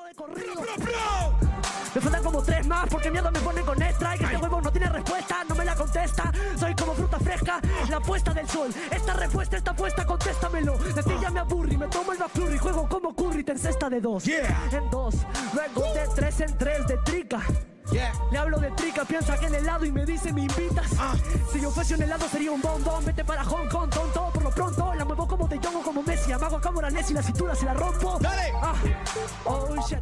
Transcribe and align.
Esto 0.00 0.04
de 0.04 0.14
corrido. 0.14 1.50
Me 1.94 2.00
faltan 2.00 2.22
como 2.22 2.42
tres 2.42 2.66
más 2.66 2.88
porque 2.88 3.10
miedo 3.10 3.30
me 3.30 3.40
ponen 3.40 3.64
con 3.64 3.82
extra 3.82 4.14
y 4.14 4.18
que 4.18 4.24
este 4.24 4.36
huevo 4.36 4.60
no 4.60 4.70
tiene 4.70 4.88
respuesta, 4.88 5.44
no 5.48 5.54
me 5.54 5.64
la 5.64 5.74
contesta. 5.74 6.32
Soy 6.58 6.74
como 6.74 6.94
fruta 6.94 7.18
fresca, 7.18 7.60
la 7.88 8.00
puesta 8.00 8.32
del 8.32 8.48
sol. 8.48 8.70
Esta 8.90 9.12
respuesta 9.14 9.56
está 9.56 9.74
puesta, 9.74 10.06
contéstamelo. 10.06 10.78
De 10.78 11.02
ti 11.02 11.12
ya 11.20 11.30
me 11.30 11.40
aburri, 11.40 11.76
me 11.76 11.88
tomo 11.88 12.12
el 12.12 12.54
y 12.54 12.58
juego 12.58 12.88
como 12.88 13.14
curry, 13.14 13.42
te 13.42 13.58
cesta 13.58 13.90
de 13.90 14.00
dos. 14.00 14.26
En 14.26 14.90
dos, 14.90 15.16
luego 15.52 15.92
de 15.92 16.08
tres 16.14 16.40
en 16.40 16.56
tres 16.56 16.86
de 16.86 16.96
trica. 16.98 17.40
Le 17.92 18.38
hablo 18.38 18.58
de 18.58 18.70
trica, 18.70 19.04
piensa 19.04 19.36
que 19.36 19.46
en 19.46 19.54
helado 19.54 19.84
y 19.84 19.90
me 19.90 20.06
dice 20.06 20.32
me 20.32 20.42
invitas. 20.42 20.92
Ah. 20.98 21.14
Si 21.52 21.60
yo 21.60 21.70
fuese 21.70 21.94
un 21.94 22.02
helado 22.02 22.28
sería 22.28 22.52
un 22.52 22.60
bombón, 22.60 23.04
vete 23.04 23.24
para 23.24 23.44
Hong 23.44 23.68
Kong, 23.68 23.90
tonto. 23.90 24.30
Por 24.32 24.42
lo 24.44 24.50
pronto 24.50 24.94
la 24.94 25.04
muevo 25.04 25.26
como 25.26 25.48
de 25.48 25.58
Jong 25.58 25.76
o 25.76 25.82
como 25.82 26.02
Messi. 26.02 26.30
Amago 26.30 26.56
a 26.56 26.60
cámara 26.60 26.88
y 26.90 27.12
la 27.12 27.22
cintura 27.22 27.54
se 27.54 27.64
la 27.64 27.74
rompo. 27.74 28.18
Dale. 28.20 28.52
Ah. 28.62 28.74
Oh 29.44 29.76
shit. 29.88 29.98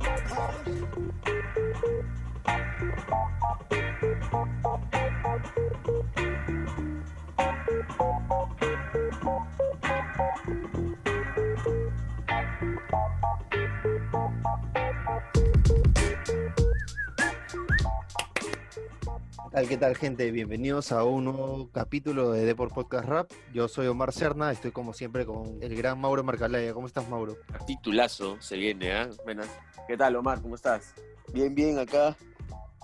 Tal, 19.51 19.69
qué 19.69 19.77
tal, 19.77 19.97
gente? 19.97 20.30
Bienvenidos 20.30 20.93
a 20.93 21.05
un 21.05 21.25
nuevo 21.25 21.70
capítulo 21.73 22.33
de 22.33 22.45
Deport 22.45 22.73
Podcast 22.75 23.09
Rap. 23.09 23.30
Yo 23.52 23.69
soy 23.69 23.87
Omar 23.87 24.12
Serna, 24.12 24.51
estoy 24.52 24.73
como 24.73 24.93
siempre 24.93 25.25
con 25.25 25.62
el 25.62 25.75
gran 25.75 26.01
Mauro 26.01 26.23
Marcalaya. 26.23 26.73
¿Cómo 26.75 26.87
estás, 26.87 27.09
Mauro? 27.09 27.37
Titulazo 27.66 28.37
se 28.41 28.56
viene, 28.56 28.92
¿ah? 28.92 29.09
Buenas. 29.25 29.48
¿Qué 29.87 29.97
tal, 29.97 30.16
Omar? 30.16 30.42
¿Cómo 30.42 30.55
estás? 30.55 30.95
Bien, 31.33 31.55
bien, 31.55 31.79
acá. 31.79 32.16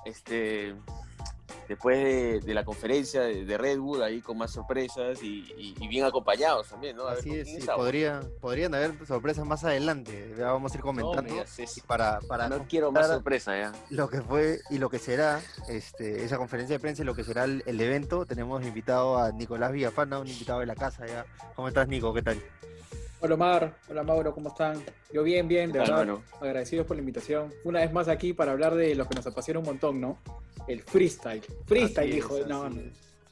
Este, 0.05 0.75
después 1.69 1.97
de, 1.99 2.41
de 2.41 2.55
la 2.55 2.65
conferencia 2.65 3.23
de, 3.23 3.45
de 3.45 3.59
Red 3.59 3.79
Bull, 3.79 4.03
ahí 4.03 4.21
con 4.21 4.39
más 4.39 4.51
sorpresas 4.53 5.23
y, 5.23 5.45
y- 5.57 5.75
y 5.81 5.89
bien 5.89 6.05
acompañados 6.05 6.69
también, 6.69 6.97
¿no? 6.97 7.07
A 7.07 7.13
Así 7.13 7.29
¿con 7.31 7.39
es, 7.39 7.45
quién 7.49 7.61
sí, 7.63 7.67
podría, 7.75 8.21
podrían 8.41 8.75
haber 8.75 8.95
sorpresas 9.07 9.45
más 9.47 9.65
adelante. 9.65 10.35
Ya 10.39 10.53
vamos 10.53 10.73
a 10.73 10.75
ir 10.77 10.81
No, 10.81 10.87
comentando. 10.87 11.35
y 11.77 11.81
para, 11.83 12.21
para 12.21 12.49
no 12.49 12.67
quiero 12.69 12.93
más 12.93 13.07
sorpresa, 13.09 13.57
¿ya? 13.57 13.73
lo 13.91 14.09
que 14.09 14.21
fue 14.21 14.61
y 14.71 14.79
lo 14.79 14.89
que 14.91 14.99
será 14.99 15.41
este, 15.69 16.25
esa 16.25 16.37
conferencia 16.39 16.77
de 16.77 16.81
prensa 16.81 17.03
y 17.03 17.05
lo 17.07 17.15
que 17.15 17.25
será 17.25 17.45
el, 17.45 17.63
el 17.67 17.81
evento, 17.81 18.27
tenemos 18.27 18.65
invitado 18.65 19.19
a 19.19 19.33
Nicolás 19.33 19.73
Villafana, 19.73 20.19
un 20.19 20.29
invitado 20.29 20.61
de 20.61 20.67
la 20.67 20.75
casa 20.75 21.07
ya. 21.07 21.27
¿Cómo 21.55 21.69
estás, 21.69 21.89
Nico? 21.89 22.13
¿Qué 22.15 22.23
tal? 22.23 22.43
Hola 23.25 23.37
Omar, 23.37 23.75
hola 23.89 24.03
Mauro, 24.03 24.35
¿cómo 24.35 24.51
están? 24.51 24.85
Yo 25.11 25.23
bien, 25.23 25.49
bien, 25.49 25.73
de 25.73 25.79
¿Qué 25.79 25.87
tal, 25.87 25.95
verdad, 25.97 26.13
mano? 26.13 26.25
agradecidos 26.43 26.87
por 26.87 26.95
la 26.95 27.01
invitación. 27.01 27.55
Una 27.65 27.81
vez 27.81 27.91
más 27.91 28.07
aquí 28.09 28.35
para 28.35 28.53
hablar 28.53 28.75
de 28.75 28.95
lo 28.95 29.09
que 29.09 29.15
nos 29.15 29.27
apasiona 29.27 29.61
un 29.61 29.65
montón, 29.65 29.99
¿no? 29.99 30.19
El 30.69 30.83
freestyle. 30.83 31.41
Freestyle, 31.65 32.11
Así 32.11 32.19
hijo. 32.19 32.37
es, 32.37 32.47
no, 32.47 32.69
no. 32.69 32.83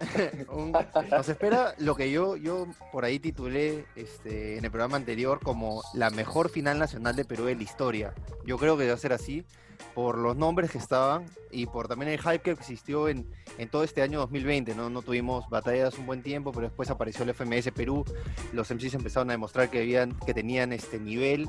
Un- 0.50 0.72
nos 1.10 1.28
espera 1.28 1.74
lo 1.76 1.94
que 1.94 2.10
yo, 2.10 2.36
yo 2.38 2.68
por 2.90 3.04
ahí 3.04 3.18
titulé 3.18 3.84
este, 3.94 4.56
en 4.56 4.64
el 4.64 4.70
programa 4.70 4.96
anterior 4.96 5.40
como 5.42 5.82
la 5.92 6.08
mejor 6.08 6.48
final 6.48 6.78
nacional 6.78 7.14
de 7.14 7.26
Perú 7.26 7.44
de 7.44 7.54
la 7.56 7.62
historia. 7.62 8.14
Yo 8.46 8.56
creo 8.56 8.78
que 8.78 8.88
va 8.88 8.94
a 8.94 8.96
ser 8.96 9.12
así 9.12 9.44
por 9.94 10.18
los 10.18 10.36
nombres 10.36 10.70
que 10.70 10.78
estaban 10.78 11.26
y 11.50 11.66
por 11.66 11.88
también 11.88 12.12
el 12.12 12.20
hype 12.20 12.40
que 12.40 12.50
existió 12.50 13.08
en, 13.08 13.26
en 13.58 13.68
todo 13.68 13.84
este 13.84 14.02
año 14.02 14.18
2020. 14.20 14.74
¿no? 14.74 14.90
no 14.90 15.02
tuvimos 15.02 15.48
batallas 15.48 15.98
un 15.98 16.06
buen 16.06 16.22
tiempo, 16.22 16.52
pero 16.52 16.68
después 16.68 16.90
apareció 16.90 17.24
el 17.24 17.34
FMS 17.34 17.70
Perú. 17.72 18.04
Los 18.52 18.70
MCs 18.70 18.94
empezaron 18.94 19.30
a 19.30 19.32
demostrar 19.32 19.70
que, 19.70 19.80
habían, 19.80 20.18
que 20.20 20.34
tenían 20.34 20.72
este 20.72 20.98
nivel 20.98 21.48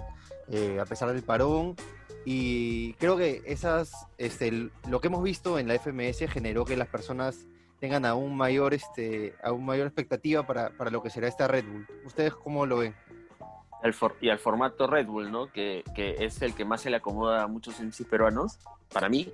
eh, 0.49 0.79
a 0.79 0.85
pesar 0.85 1.11
del 1.11 1.23
parón. 1.23 1.75
Y 2.25 2.93
creo 2.93 3.17
que 3.17 3.41
esas, 3.45 4.07
este, 4.17 4.69
lo 4.89 5.01
que 5.01 5.07
hemos 5.07 5.23
visto 5.23 5.59
en 5.59 5.67
la 5.67 5.77
FMS 5.77 6.31
generó 6.31 6.63
que 6.63 6.77
las 6.77 6.87
personas 6.87 7.45
tengan 7.79 8.05
aún 8.05 8.37
mayor, 8.37 8.73
este, 8.73 9.35
aún 9.43 9.65
mayor 9.65 9.88
expectativa 9.88 10.47
para, 10.47 10.69
para 10.69 10.89
lo 10.89 11.03
que 11.03 11.09
será 11.09 11.27
esta 11.27 11.49
Red 11.49 11.66
Bull. 11.66 11.85
¿Ustedes 12.05 12.33
cómo 12.33 12.66
lo 12.66 12.77
ven? 12.77 12.95
Al 13.83 13.94
for- 13.94 14.16
y 14.21 14.29
al 14.29 14.39
formato 14.39 14.88
Red 14.88 15.05
Bull, 15.05 15.31
¿no? 15.31 15.51
Que, 15.51 15.83
que 15.94 16.16
es 16.25 16.41
el 16.41 16.55
que 16.55 16.66
más 16.66 16.81
se 16.81 16.89
le 16.89 16.95
acomoda 16.97 17.44
a 17.44 17.47
muchos 17.47 17.79
MCs 17.79 18.05
peruanos, 18.09 18.57
para 18.91 19.09
mí. 19.09 19.31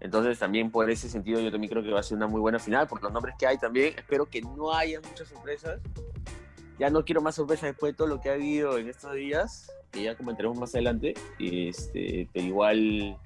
Entonces 0.00 0.38
también 0.38 0.70
por 0.70 0.88
ese 0.90 1.08
sentido 1.08 1.40
yo 1.40 1.50
también 1.50 1.70
creo 1.70 1.82
que 1.82 1.90
va 1.90 2.00
a 2.00 2.02
ser 2.02 2.16
una 2.16 2.26
muy 2.28 2.40
buena 2.40 2.58
final, 2.58 2.86
por 2.88 3.02
los 3.02 3.12
nombres 3.12 3.34
que 3.38 3.46
hay 3.46 3.58
también. 3.58 3.94
Espero 3.98 4.24
que 4.26 4.40
no 4.40 4.72
haya 4.72 5.00
muchas 5.00 5.28
sorpresas. 5.28 5.80
Ya 6.78 6.88
no 6.90 7.04
quiero 7.04 7.20
más 7.20 7.34
sorpresas 7.34 7.64
después 7.70 7.92
de 7.92 7.96
todo 7.96 8.06
lo 8.08 8.20
que 8.20 8.30
ha 8.30 8.32
habido 8.34 8.78
en 8.78 8.88
estos 8.88 9.12
días, 9.14 9.70
que 9.90 10.02
ya 10.02 10.16
comentaremos 10.16 10.56
más 10.58 10.74
adelante. 10.74 11.14
Este, 11.38 12.28
pero 12.32 12.46
igual 12.46 13.18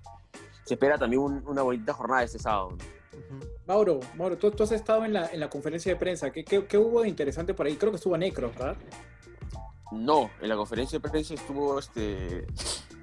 se 0.64 0.74
espera 0.74 0.98
también 0.98 1.22
un- 1.22 1.42
una 1.46 1.62
bonita 1.62 1.92
jornada 1.92 2.22
este 2.24 2.38
sábado. 2.38 2.70
¿no? 2.72 3.40
Mauro, 3.66 4.00
Mauro, 4.14 4.36
tú, 4.36 4.50
tú 4.50 4.62
has 4.64 4.72
estado 4.72 5.04
en 5.04 5.12
la, 5.14 5.26
en 5.32 5.40
la 5.40 5.48
conferencia 5.48 5.92
de 5.92 5.98
prensa. 5.98 6.30
¿Qué, 6.30 6.44
qué, 6.44 6.64
qué 6.66 6.76
hubo 6.78 7.02
de 7.02 7.08
interesante 7.08 7.54
por 7.54 7.66
ahí? 7.66 7.76
Creo 7.76 7.90
que 7.92 7.96
estuvo 7.96 8.16
Necros, 8.18 8.54
¿verdad? 8.54 8.76
No, 9.92 10.30
en 10.40 10.48
la 10.48 10.56
conferencia 10.56 10.98
de 10.98 11.08
prensa 11.08 11.34
estuvo 11.34 11.78
este 11.78 12.46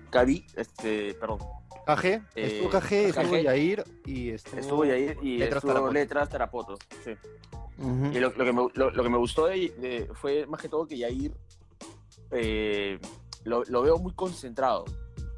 Cavi, 0.10 0.46
este, 0.56 1.14
perdón, 1.16 1.40
KG, 1.86 2.06
Eh, 2.06 2.22
estuvo 2.36 2.70
KG, 2.70 2.92
estuvo 3.10 3.32
KG. 3.32 3.42
Yair 3.44 3.84
y 4.06 4.30
estuvo, 4.32 4.60
estuvo 4.60 4.86
Yair 4.86 5.18
y 5.22 5.38
Letras 5.38 5.58
estuvo 5.58 5.72
Tarapoto. 5.74 5.94
Letras 5.94 6.30
Tarapoto. 6.30 6.78
Sí. 7.04 7.12
Ujú. 7.80 8.06
Y 8.14 8.20
lo, 8.20 8.30
lo 8.30 8.46
que 8.46 8.54
me, 8.54 8.68
lo, 8.74 8.92
lo 8.92 9.04
que 9.04 9.10
me 9.10 9.18
gustó 9.18 9.48
de, 9.48 9.70
de- 9.80 10.10
fue 10.14 10.46
más 10.46 10.62
que 10.62 10.70
todo 10.70 10.86
que 10.88 10.98
Yair 10.98 11.34
eh, 12.32 13.00
lo, 13.44 13.64
veo 13.82 13.98
muy 13.98 14.14
concentrado. 14.14 14.86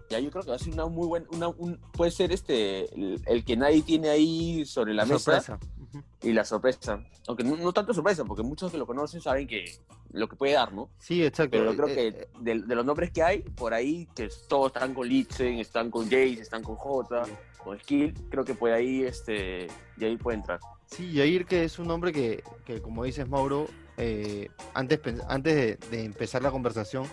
Ya 0.09 0.19
yo 0.19 0.29
creo 0.29 0.43
que 0.43 0.49
va 0.51 0.55
a 0.55 0.59
ser 0.59 0.73
una 0.73 0.85
muy 0.85 1.07
buena, 1.07 1.25
una, 1.31 1.47
un, 1.47 1.79
puede 1.93 2.11
ser 2.11 2.31
este 2.31 2.93
el, 2.93 3.21
el 3.25 3.43
que 3.43 3.57
nadie 3.57 3.81
tiene 3.81 4.09
ahí 4.09 4.63
sobre 4.65 4.93
la, 4.93 5.03
mesa 5.05 5.41
sorpresa. 5.41 5.53
Ujú. 5.55 5.74
Y 6.21 6.33
la 6.33 6.45
sorpresa. 6.45 7.03
Aunque 7.27 7.43
no, 7.43 7.55
no 7.57 7.71
tanto 7.73 7.93
sorpresa, 7.93 8.23
porque 8.25 8.43
muchos 8.43 8.71
que 8.71 8.77
lo 8.77 8.85
conocen 8.85 9.21
saben 9.21 9.47
que 9.47 9.65
lo 10.11 10.27
que 10.29 10.35
puede 10.35 10.53
dar, 10.53 10.73
¿no? 10.73 10.89
Sí, 10.99 11.23
exacto. 11.23 11.51
Pero 11.57 11.71
yo 11.71 11.77
creo 11.77 11.87
Eh, 11.89 11.95
que 11.95 12.07
eh, 12.07 12.27
de, 12.39 12.61
de 12.61 12.75
los 12.75 12.85
nombres 12.85 13.11
que 13.11 13.21
hay, 13.23 13.39
por 13.41 13.73
ahí, 13.73 14.07
que 14.15 14.29
todos 14.47 14.67
están 14.67 14.93
con 14.93 15.07
Litzen, 15.07 15.59
están 15.59 15.91
con 15.91 16.05
Jace, 16.05 16.41
están 16.41 16.63
con 16.63 16.75
J, 16.75 17.23
con 17.63 17.79
Skill, 17.79 18.13
creo 18.29 18.45
que 18.45 18.53
por 18.53 18.71
ahí, 18.71 19.03
este, 19.03 19.67
ahí 19.99 20.17
puede 20.17 20.37
entrar. 20.37 20.59
Sí, 20.85 21.11
Yair, 21.11 21.45
que 21.45 21.63
es 21.63 21.79
un 21.79 21.89
hombre 21.91 22.11
que, 22.13 22.43
que, 22.63 22.81
como 22.81 23.03
dices, 23.03 23.27
Mauro, 23.27 23.67
eh, 23.97 24.49
antes, 24.73 24.99
antes 25.27 25.55
de, 25.55 25.75
de 25.89 26.05
empezar 26.05 26.43
la 26.43 26.51
conversación, 26.51 27.05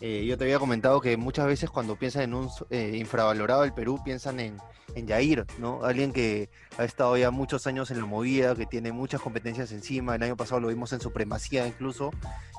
eh, 0.00 0.24
yo 0.26 0.38
te 0.38 0.44
había 0.44 0.58
comentado 0.58 1.00
que 1.00 1.16
muchas 1.16 1.46
veces 1.46 1.70
cuando 1.70 1.96
piensan 1.96 2.22
en 2.22 2.34
un 2.34 2.48
eh, 2.70 2.96
infravalorado 2.96 3.62
del 3.62 3.72
Perú, 3.72 4.00
piensan 4.04 4.38
en, 4.38 4.58
en 4.94 5.06
Yair, 5.06 5.44
¿no? 5.58 5.84
Alguien 5.84 6.12
que 6.12 6.50
ha 6.76 6.84
estado 6.84 7.16
ya 7.16 7.30
muchos 7.30 7.66
años 7.66 7.90
en 7.90 7.98
la 7.98 8.06
movida, 8.06 8.54
que 8.54 8.66
tiene 8.66 8.92
muchas 8.92 9.20
competencias 9.20 9.72
encima. 9.72 10.14
El 10.14 10.22
año 10.22 10.36
pasado 10.36 10.60
lo 10.60 10.68
vimos 10.68 10.92
en 10.92 11.00
supremacía 11.00 11.66
incluso, 11.66 12.12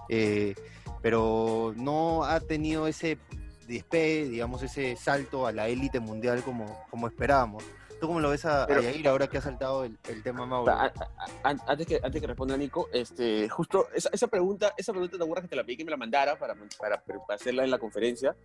eh, 0.09 0.55
pero 1.01 1.73
no 1.77 2.25
ha 2.25 2.41
tenido 2.41 2.87
ese 2.87 3.17
despegue, 3.67 4.27
digamos, 4.27 4.61
ese 4.63 4.95
salto 4.97 5.47
a 5.47 5.51
la 5.53 5.69
élite 5.69 5.99
mundial 5.99 6.43
como, 6.43 6.77
como 6.89 7.07
esperábamos. 7.07 7.63
¿Tú 7.99 8.07
cómo 8.07 8.19
lo 8.19 8.29
ves 8.29 8.45
a, 8.45 8.63
a 8.63 8.67
Pero- 8.67 8.81
Yair 8.81 9.07
ahora 9.07 9.27
que 9.27 9.37
ha 9.37 9.41
saltado 9.41 9.83
el, 9.83 9.97
el 10.07 10.23
tema 10.23 10.45
Mauro? 10.45 10.71
a- 10.71 10.85
a- 10.85 10.93
an- 11.43 11.59
antes, 11.67 11.85
que, 11.87 11.99
antes 12.01 12.21
que 12.21 12.27
responda 12.27 12.55
Nico, 12.55 12.87
este, 12.93 13.49
justo 13.49 13.87
esa, 13.93 14.09
esa 14.13 14.27
pregunta, 14.27 14.73
esa 14.77 14.91
pregunta 14.93 15.17
te 15.17 15.23
acuerdas 15.23 15.43
que 15.43 15.49
te 15.49 15.55
la 15.55 15.63
pedí 15.63 15.77
que 15.77 15.85
me 15.85 15.91
la 15.91 15.97
mandara 15.97 16.37
para, 16.39 16.55
para, 16.79 17.01
para 17.01 17.35
hacerla 17.35 17.63
en 17.63 17.71
la 17.71 17.77
conferencia, 17.77 18.35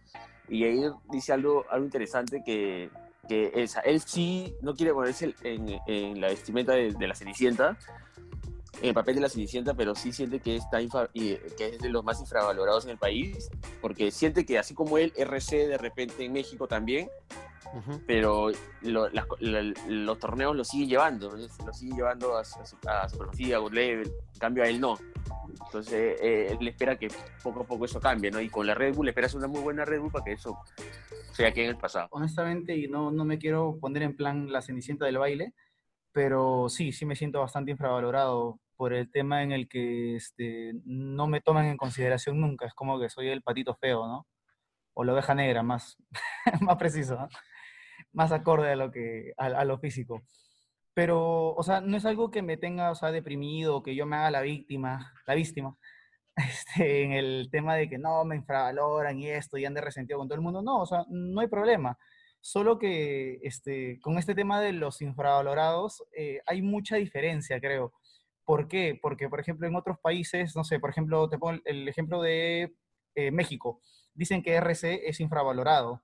y 0.48 0.64
ahí 0.64 0.82
dice 1.10 1.32
algo, 1.32 1.64
algo 1.70 1.84
interesante 1.84 2.42
que, 2.44 2.90
que 3.28 3.52
él 3.84 4.00
sí 4.00 4.54
no 4.60 4.74
quiere 4.74 4.92
ponerse 4.92 5.34
en, 5.42 5.80
en 5.86 6.20
la 6.20 6.28
vestimenta 6.28 6.72
de, 6.72 6.92
de 6.92 7.06
la 7.06 7.14
Cenicienta, 7.14 7.76
en 8.82 8.88
el 8.88 8.94
papel 8.94 9.14
de 9.14 9.20
la 9.20 9.28
Cenicienta, 9.28 9.74
pero 9.74 9.94
sí 9.94 10.12
siente 10.12 10.40
que, 10.40 10.56
está 10.56 10.82
y, 10.82 10.88
que 11.56 11.68
es 11.68 11.78
de 11.78 11.88
los 11.90 12.02
más 12.04 12.20
infravalorados 12.20 12.84
en 12.86 12.90
el 12.90 12.98
país, 12.98 13.48
porque 13.80 14.10
siente 14.10 14.44
que 14.44 14.58
así 14.58 14.74
como 14.74 14.98
él, 14.98 15.12
RC 15.16 15.68
de 15.68 15.78
repente 15.78 16.24
en 16.24 16.32
México 16.32 16.66
también, 16.66 17.08
Ujú. 17.76 18.00
pero 18.06 18.50
lo- 18.82 19.08
co- 19.26 19.36
la- 19.40 19.72
los 19.88 20.18
torneos 20.18 20.54
lo 20.54 20.64
siguen 20.64 20.88
llevando, 20.88 21.30
¿no? 21.30 21.36
lo 21.36 21.72
siguen 21.72 21.96
llevando 21.96 22.36
a, 22.36 22.44
su- 22.44 22.58
a, 22.86 23.02
a 23.02 23.04
a 23.04 23.58
Good 23.58 23.72
Level, 23.72 24.06
en 24.32 24.38
cambio 24.38 24.62
a 24.62 24.68
él 24.68 24.80
no. 24.80 24.96
Entonces 25.66 26.18
eh, 26.20 26.56
él 26.58 26.68
espera 26.68 26.96
que 26.96 27.08
poco 27.42 27.62
a 27.62 27.66
poco 27.66 27.84
eso 27.84 28.00
cambie, 28.00 28.30
¿no? 28.30 28.40
Y 28.40 28.48
con 28.48 28.66
la 28.66 28.74
Red 28.74 28.94
Bull 28.94 29.08
esperas 29.08 29.34
una 29.34 29.46
muy 29.48 29.60
buena 29.60 29.84
Red 29.84 30.00
Bull 30.00 30.12
para 30.12 30.24
que 30.24 30.32
eso 30.32 30.56
sea 31.32 31.48
aquí 31.48 31.60
en 31.62 31.70
el 31.70 31.76
pasado. 31.76 32.06
honestamente, 32.12 32.76
y 32.76 32.86
no, 32.88 33.10
no 33.10 33.24
me 33.24 33.38
quiero 33.38 33.76
poner 33.80 34.02
en 34.04 34.14
plan 34.16 34.52
la 34.52 34.62
cenicienta 34.62 35.04
del 35.06 35.18
baile, 35.18 35.52
pero 36.12 36.68
sí, 36.68 36.92
sí 36.92 37.06
me 37.06 37.16
siento 37.16 37.40
bastante 37.40 37.72
infravalorado 37.72 38.60
por 38.76 38.92
el 38.92 39.10
tema 39.10 39.42
en 39.42 39.52
el 39.52 39.68
que 39.68 40.16
este, 40.16 40.72
no 40.84 41.26
me 41.26 41.40
toman 41.40 41.66
en 41.66 41.76
consideración 41.76 42.40
nunca. 42.40 42.66
Es 42.66 42.74
como 42.74 42.98
que 43.00 43.08
soy 43.08 43.28
el 43.28 43.42
patito 43.42 43.74
feo, 43.74 44.06
¿no? 44.06 44.26
O 44.94 45.02
la 45.04 45.12
oveja 45.12 45.34
negra, 45.34 45.62
más, 45.64 45.96
más 46.60 46.76
preciso, 46.76 47.16
¿no? 47.16 47.28
Más 48.14 48.32
acorde 48.32 48.72
a 48.72 48.76
lo, 48.76 48.90
que, 48.90 49.34
a, 49.36 49.46
a 49.46 49.64
lo 49.64 49.78
físico. 49.78 50.22
Pero, 50.94 51.54
o 51.54 51.62
sea, 51.62 51.80
no 51.80 51.96
es 51.96 52.04
algo 52.06 52.30
que 52.30 52.42
me 52.42 52.56
tenga, 52.56 52.90
o 52.92 52.94
sea, 52.94 53.10
deprimido, 53.12 53.82
que 53.82 53.94
yo 53.96 54.06
me 54.06 54.16
haga 54.16 54.30
la 54.30 54.42
víctima, 54.42 55.12
la 55.26 55.34
víctima, 55.34 55.76
este, 56.36 57.02
en 57.02 57.12
el 57.12 57.48
tema 57.50 57.76
de 57.76 57.88
que 57.88 57.98
no, 57.98 58.24
me 58.24 58.36
infravaloran 58.36 59.18
y 59.18 59.28
esto, 59.28 59.58
y 59.58 59.64
ande 59.66 59.80
resentido 59.80 60.18
con 60.18 60.28
todo 60.28 60.36
el 60.36 60.42
mundo. 60.42 60.62
No, 60.62 60.82
o 60.82 60.86
sea, 60.86 61.04
no 61.10 61.40
hay 61.40 61.48
problema. 61.48 61.98
Solo 62.40 62.78
que 62.78 63.40
este, 63.42 63.98
con 64.00 64.18
este 64.18 64.34
tema 64.34 64.60
de 64.60 64.72
los 64.72 65.02
infravalorados 65.02 66.04
eh, 66.16 66.40
hay 66.46 66.62
mucha 66.62 66.96
diferencia, 66.96 67.60
creo. 67.60 67.92
¿Por 68.44 68.68
qué? 68.68 68.98
Porque, 69.00 69.28
por 69.28 69.40
ejemplo, 69.40 69.66
en 69.66 69.76
otros 69.76 69.98
países, 70.00 70.54
no 70.54 70.64
sé, 70.64 70.78
por 70.78 70.90
ejemplo, 70.90 71.28
te 71.28 71.38
pongo 71.38 71.58
el 71.64 71.88
ejemplo 71.88 72.20
de 72.22 72.74
eh, 73.14 73.30
México. 73.30 73.80
Dicen 74.14 74.42
que 74.42 74.54
RC 74.54 75.08
es 75.08 75.20
infravalorado. 75.20 76.02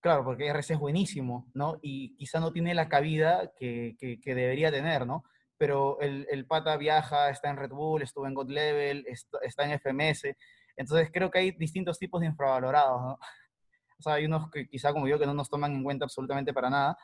Claro, 0.00 0.24
porque 0.24 0.46
RC 0.46 0.74
es 0.74 0.78
buenísimo, 0.78 1.50
¿no? 1.54 1.78
Y 1.82 2.14
quizá 2.16 2.38
no 2.38 2.52
tiene 2.52 2.74
la 2.74 2.88
cabida 2.88 3.52
que, 3.58 3.96
que, 3.98 4.34
debería 4.34 4.70
tener, 4.70 5.06
¿no? 5.06 5.24
Pero 5.56 6.00
el, 6.00 6.26
el, 6.30 6.46
pata 6.46 6.76
viaja, 6.76 7.30
está 7.30 7.50
en 7.50 7.56
Red 7.56 7.70
Bull, 7.70 8.02
estuvo 8.02 8.26
en 8.26 8.34
God 8.34 8.48
Level, 8.48 9.04
está, 9.08 9.38
está 9.42 9.64
en 9.64 9.72
FMS. 9.80 10.36
Entonces 10.76 11.10
creo 11.12 11.30
que 11.30 11.40
hay 11.40 11.50
distintos 11.50 11.98
tipos 11.98 12.20
de 12.20 12.28
infravalorados, 12.28 13.02
¿no? 13.02 13.18
O 14.00 14.02
sea, 14.02 14.12
hay 14.12 14.26
unos 14.26 14.48
que 14.52 14.68
quizá 14.68 14.92
como 14.92 15.08
yo 15.08 15.18
que 15.18 15.26
no 15.26 15.34
nos 15.34 15.50
toman 15.50 15.74
en 15.74 15.82
cuenta 15.82 16.04
absolutamente 16.04 16.52
para 16.52 16.70
nada, 16.70 16.96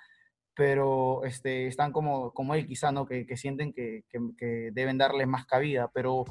pero 0.54 1.24
este, 1.24 1.66
están 1.66 1.90
como, 1.90 2.32
como 2.32 2.54
él 2.54 2.66
quizá, 2.68 2.92
¿no? 2.92 3.04
Que, 3.04 3.26
que 3.26 3.36
sienten 3.36 3.72
que, 3.72 4.04
que, 4.08 4.70
deben 4.72 4.96
darles 4.96 5.26
más 5.26 5.44
cabida, 5.46 5.90
pero... 5.92 6.24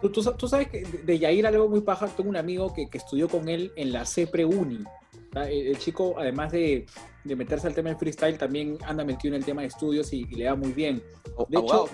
¿Tú, 0.00 0.10
tú, 0.10 0.48
sabes 0.48 0.68
que 0.68 0.82
de 0.82 1.18
Yair 1.18 1.46
algo 1.46 1.68
muy 1.68 1.82
paja, 1.82 2.06
tengo 2.08 2.30
un 2.30 2.38
amigo 2.38 2.72
que, 2.72 2.88
que 2.88 2.96
estudió 2.96 3.28
con 3.28 3.48
él 3.50 3.72
en 3.76 3.92
la 3.92 4.06
CEPRE 4.06 4.46
Uni. 4.46 4.84
El, 5.34 5.78
chico, 5.78 6.14
además 6.18 6.52
de, 6.52 6.86
de, 7.24 7.36
meterse 7.36 7.66
al 7.66 7.74
tema 7.74 7.90
del 7.90 7.98
freestyle, 7.98 8.38
también 8.38 8.78
anda 8.86 9.04
metido 9.04 9.34
en 9.34 9.40
el 9.40 9.44
tema 9.44 9.62
de 9.62 9.68
estudios 9.68 10.12
y, 10.12 10.24
le 10.24 10.44
da 10.44 10.54
muy 10.54 10.72
bien. 10.72 11.02
De 11.48 11.58
hecho, 11.58 11.88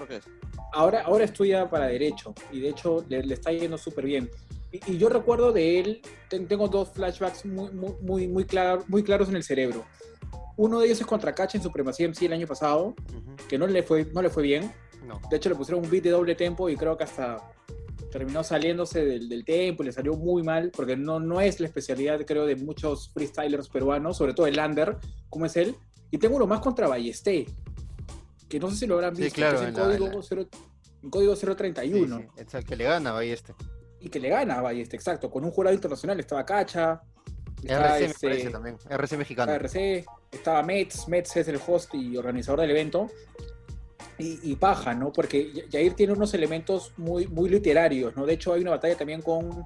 ahora, 0.73 1.03
ahora 1.03 1.25
estudia 1.25 1.69
para 1.69 1.87
Derecho 1.87 2.35
y 2.53 2.61
de 2.61 2.69
hecho 2.71 3.05
le, 3.09 3.23
le 3.23 3.35
está 3.35 3.53
yendo 3.53 3.77
súper 3.77 4.05
bien. 4.05 4.31
Y, 4.87 4.99
yo 4.99 5.09
recuerdo 5.09 5.53
de 5.53 5.79
él, 5.79 6.03
tengo 6.29 6.69
dos 6.69 6.91
flashbacks 6.93 7.45
muy, 7.45 7.71
muy, 7.71 7.95
muy, 8.01 8.29
muy, 8.29 8.47
muy 8.89 9.03
claros 9.03 9.29
en 9.29 9.37
el 9.37 9.43
cerebro. 9.43 9.85
Uno 10.57 10.81
de 10.81 10.87
ellos 10.87 11.01
es 11.01 11.07
contra 11.07 11.35
Cacha 11.35 11.59
en 11.59 11.63
Supremacía 11.63 12.09
MC 12.09 12.23
el 12.23 12.33
año 12.33 12.47
pasado, 12.47 12.95
que 13.49 13.59
no 13.59 13.67
le, 13.67 13.83
fue, 13.83 14.05
no 14.13 14.23
le 14.23 14.31
fue 14.31 14.43
bien. 14.43 14.73
De 15.31 15.37
hecho, 15.37 15.49
le 15.49 15.55
pusieron 15.55 15.85
un 15.85 15.91
beat 15.91 16.05
de 16.05 16.11
doble 16.11 16.35
tempo 16.35 16.69
y 16.69 16.77
creo 16.77 16.97
que 16.97 17.05
hasta 17.05 17.39
terminó 18.15 18.45
saliéndose 18.45 19.05
del, 19.05 19.29
del 19.29 19.45
tempo 19.45 19.83
y 19.83 19.87
le 19.87 19.93
salió 19.93 20.13
muy 20.15 20.45
mal, 20.45 20.71
porque 20.71 20.97
no, 20.97 21.19
no 21.19 21.41
es 21.41 21.59
la 21.59 21.67
especialidad, 21.67 22.25
creo, 22.25 22.47
de 22.47 22.55
muchos 22.55 23.11
freestylers 23.13 23.69
peruanos, 23.69 24.19
sobre 24.19 24.35
todo 24.35 24.47
el 24.47 24.55
Lander, 24.55 24.99
como 25.29 25.47
es 25.47 25.57
él. 25.57 25.75
Y 26.13 26.19
tengo 26.19 26.37
uno 26.37 26.47
más 26.47 26.61
contra 26.61 26.87
Ballesté, 26.87 27.45
que 28.49 28.61
no 28.61 28.71
sé 28.71 28.77
si 28.77 28.87
lo 28.87 28.95
habrán 28.95 29.15
visto, 29.15 29.35
claro, 29.35 29.59
que 29.59 29.65
es 29.65 29.69
en, 29.71 29.75
código, 29.75 30.23
0, 30.23 30.49
en 31.03 31.11
código 31.11 31.35
031. 31.35 32.19
Sí, 32.19 32.25
es 32.37 32.55
el 32.55 32.65
que 32.65 32.77
le 32.77 32.85
gana 32.85 33.11
a 33.11 33.13
Ballesté. 33.15 33.53
Y 33.99 34.09
que 34.09 34.21
le 34.21 34.29
gana 34.29 34.61
a 34.61 34.63
Ballesté, 34.63 34.95
exacto. 34.95 35.29
Con 35.29 35.45
un 35.45 35.51
jurado 35.51 35.75
internacional 35.75 36.21
estaba 36.21 36.47
Cacha, 36.47 37.03
RC 37.65 38.05
este, 38.05 38.51
también, 38.51 38.77
RC 38.89 39.17
mexicano. 39.17 39.53
RC, 39.55 40.05
estaba 40.31 40.63
Mets, 40.63 41.09
Mets 41.09 41.37
es 41.37 41.49
el 41.49 41.59
host 41.67 41.93
y 41.97 42.17
organizador 42.17 42.61
del 42.61 42.71
evento. 42.71 43.11
Y, 44.19 44.57
paja, 44.57 44.95
¿no? 44.95 45.13
Porque 45.13 45.67
Jair 45.71 45.95
tiene 45.95 46.13
unos 46.13 46.35
elementos 46.35 46.93
muy, 46.97 47.27
muy 47.27 47.49
literarios, 47.49 48.17
¿no? 48.17 48.27
De 48.27 48.35
hecho, 48.35 48.53
hay 48.53 48.61
una 48.61 48.71
batalla 48.71 48.97
también 48.97 49.23
con 49.23 49.65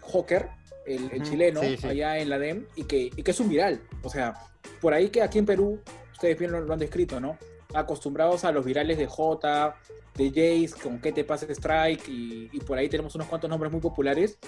Joker, 0.00 0.48
el, 0.86 1.22
chileno, 1.22 1.60
allá 1.60 2.18
en 2.18 2.30
la 2.30 2.38
DEM, 2.38 2.66
y 2.76 2.84
que, 2.84 3.10
y 3.14 3.22
que 3.22 3.30
es 3.30 3.40
un 3.40 3.48
viral. 3.48 3.80
O 4.02 4.08
sea, 4.08 4.34
por 4.80 4.94
ahí 4.94 5.10
que 5.10 5.22
aquí 5.22 5.38
en 5.38 5.46
Perú, 5.46 5.80
ustedes 6.12 6.38
bien 6.38 6.52
lo, 6.52 6.72
han 6.72 6.78
descrito, 6.78 7.20
¿no? 7.20 7.38
Acostumbrados 7.74 8.44
a 8.44 8.52
los 8.52 8.64
virales 8.64 8.98
de 8.98 9.06
J, 9.06 9.76
de 10.14 10.28
Jace, 10.28 10.80
con 10.82 11.00
qué 11.00 11.12
te 11.12 11.24
pasa 11.24 11.46
Strike, 11.48 12.08
y, 12.08 12.48
y, 12.52 12.60
por 12.60 12.78
ahí 12.78 12.88
tenemos 12.88 13.14
unos 13.14 13.26
cuantos 13.26 13.50
nombres 13.50 13.70
muy 13.70 13.80
populares. 13.80 14.38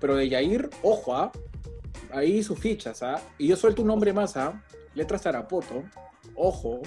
Pero 0.00 0.16
de 0.16 0.28
Jair, 0.28 0.68
ojo, 0.82 1.14
¿ah? 1.14 1.30
ahí 2.12 2.42
sus 2.42 2.58
fichas, 2.58 3.02
¿ah? 3.02 3.20
Y 3.38 3.48
yo 3.48 3.56
suelto 3.56 3.82
un 3.82 3.88
nombre 3.88 4.12
más, 4.12 4.36
¿ah? 4.36 4.62
Letras 4.94 5.22
Tarapoto, 5.22 5.84
ojo, 6.34 6.82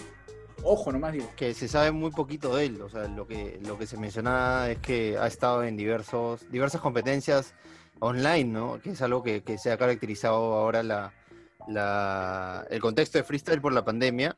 ojo 0.65 0.91
nomás 0.91 1.13
digo. 1.13 1.29
Que 1.35 1.53
se 1.53 1.67
sabe 1.67 1.91
muy 1.91 2.11
poquito 2.11 2.55
de 2.55 2.65
él, 2.65 2.81
o 2.81 2.89
sea, 2.89 3.07
lo 3.07 3.27
que, 3.27 3.59
lo 3.65 3.77
que 3.77 3.87
se 3.87 3.97
menciona 3.97 4.69
es 4.69 4.79
que 4.79 5.17
ha 5.17 5.27
estado 5.27 5.63
en 5.63 5.77
diversos, 5.77 6.49
diversas 6.51 6.81
competencias 6.81 7.53
online, 7.99 8.45
¿no? 8.45 8.79
Que 8.81 8.91
es 8.91 9.01
algo 9.01 9.23
que, 9.23 9.41
que 9.43 9.57
se 9.57 9.71
ha 9.71 9.77
caracterizado 9.77 10.55
ahora 10.55 10.83
la, 10.83 11.13
la, 11.67 12.65
el 12.69 12.81
contexto 12.81 13.17
de 13.17 13.23
freestyle 13.23 13.61
por 13.61 13.73
la 13.73 13.85
pandemia 13.85 14.35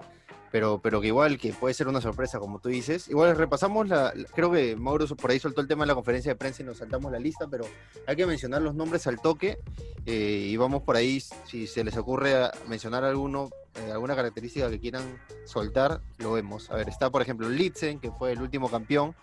pero, 0.51 0.79
pero 0.81 1.01
que 1.01 1.07
igual 1.07 1.37
que 1.37 1.53
puede 1.53 1.73
ser 1.73 1.87
una 1.87 2.01
sorpresa, 2.01 2.39
como 2.39 2.59
tú 2.59 2.69
dices. 2.69 3.07
Igual 3.07 3.35
repasamos, 3.35 3.87
la, 3.87 4.13
creo 4.33 4.51
que 4.51 4.75
Mauro 4.75 5.07
por 5.15 5.31
ahí 5.31 5.39
soltó 5.39 5.61
el 5.61 5.67
tema 5.67 5.83
de 5.83 5.87
la 5.87 5.95
conferencia 5.95 6.31
de 6.31 6.35
prensa 6.35 6.63
y 6.63 6.65
nos 6.65 6.77
saltamos 6.77 7.11
la 7.11 7.19
lista, 7.19 7.47
pero 7.47 7.65
hay 8.05 8.15
que 8.15 8.25
mencionar 8.25 8.61
los 8.61 8.75
nombres 8.75 9.07
al 9.07 9.19
toque 9.19 9.59
eh, 10.05 10.47
y 10.49 10.57
vamos 10.57 10.83
por 10.83 10.95
ahí, 10.95 11.19
si 11.45 11.67
se 11.67 11.83
les 11.83 11.97
ocurre 11.97 12.49
mencionar 12.67 13.03
alguno, 13.03 13.49
eh, 13.75 13.91
alguna 13.91 14.15
característica 14.15 14.69
que 14.69 14.79
quieran 14.79 15.03
soltar, 15.45 16.01
lo 16.17 16.33
vemos. 16.33 16.69
A 16.71 16.75
ver, 16.75 16.89
está 16.89 17.09
por 17.09 17.21
ejemplo 17.21 17.49
Litzen, 17.49 17.99
que 17.99 18.11
fue 18.11 18.31
el 18.31 18.41
último 18.41 18.69
campeón, 18.69 19.15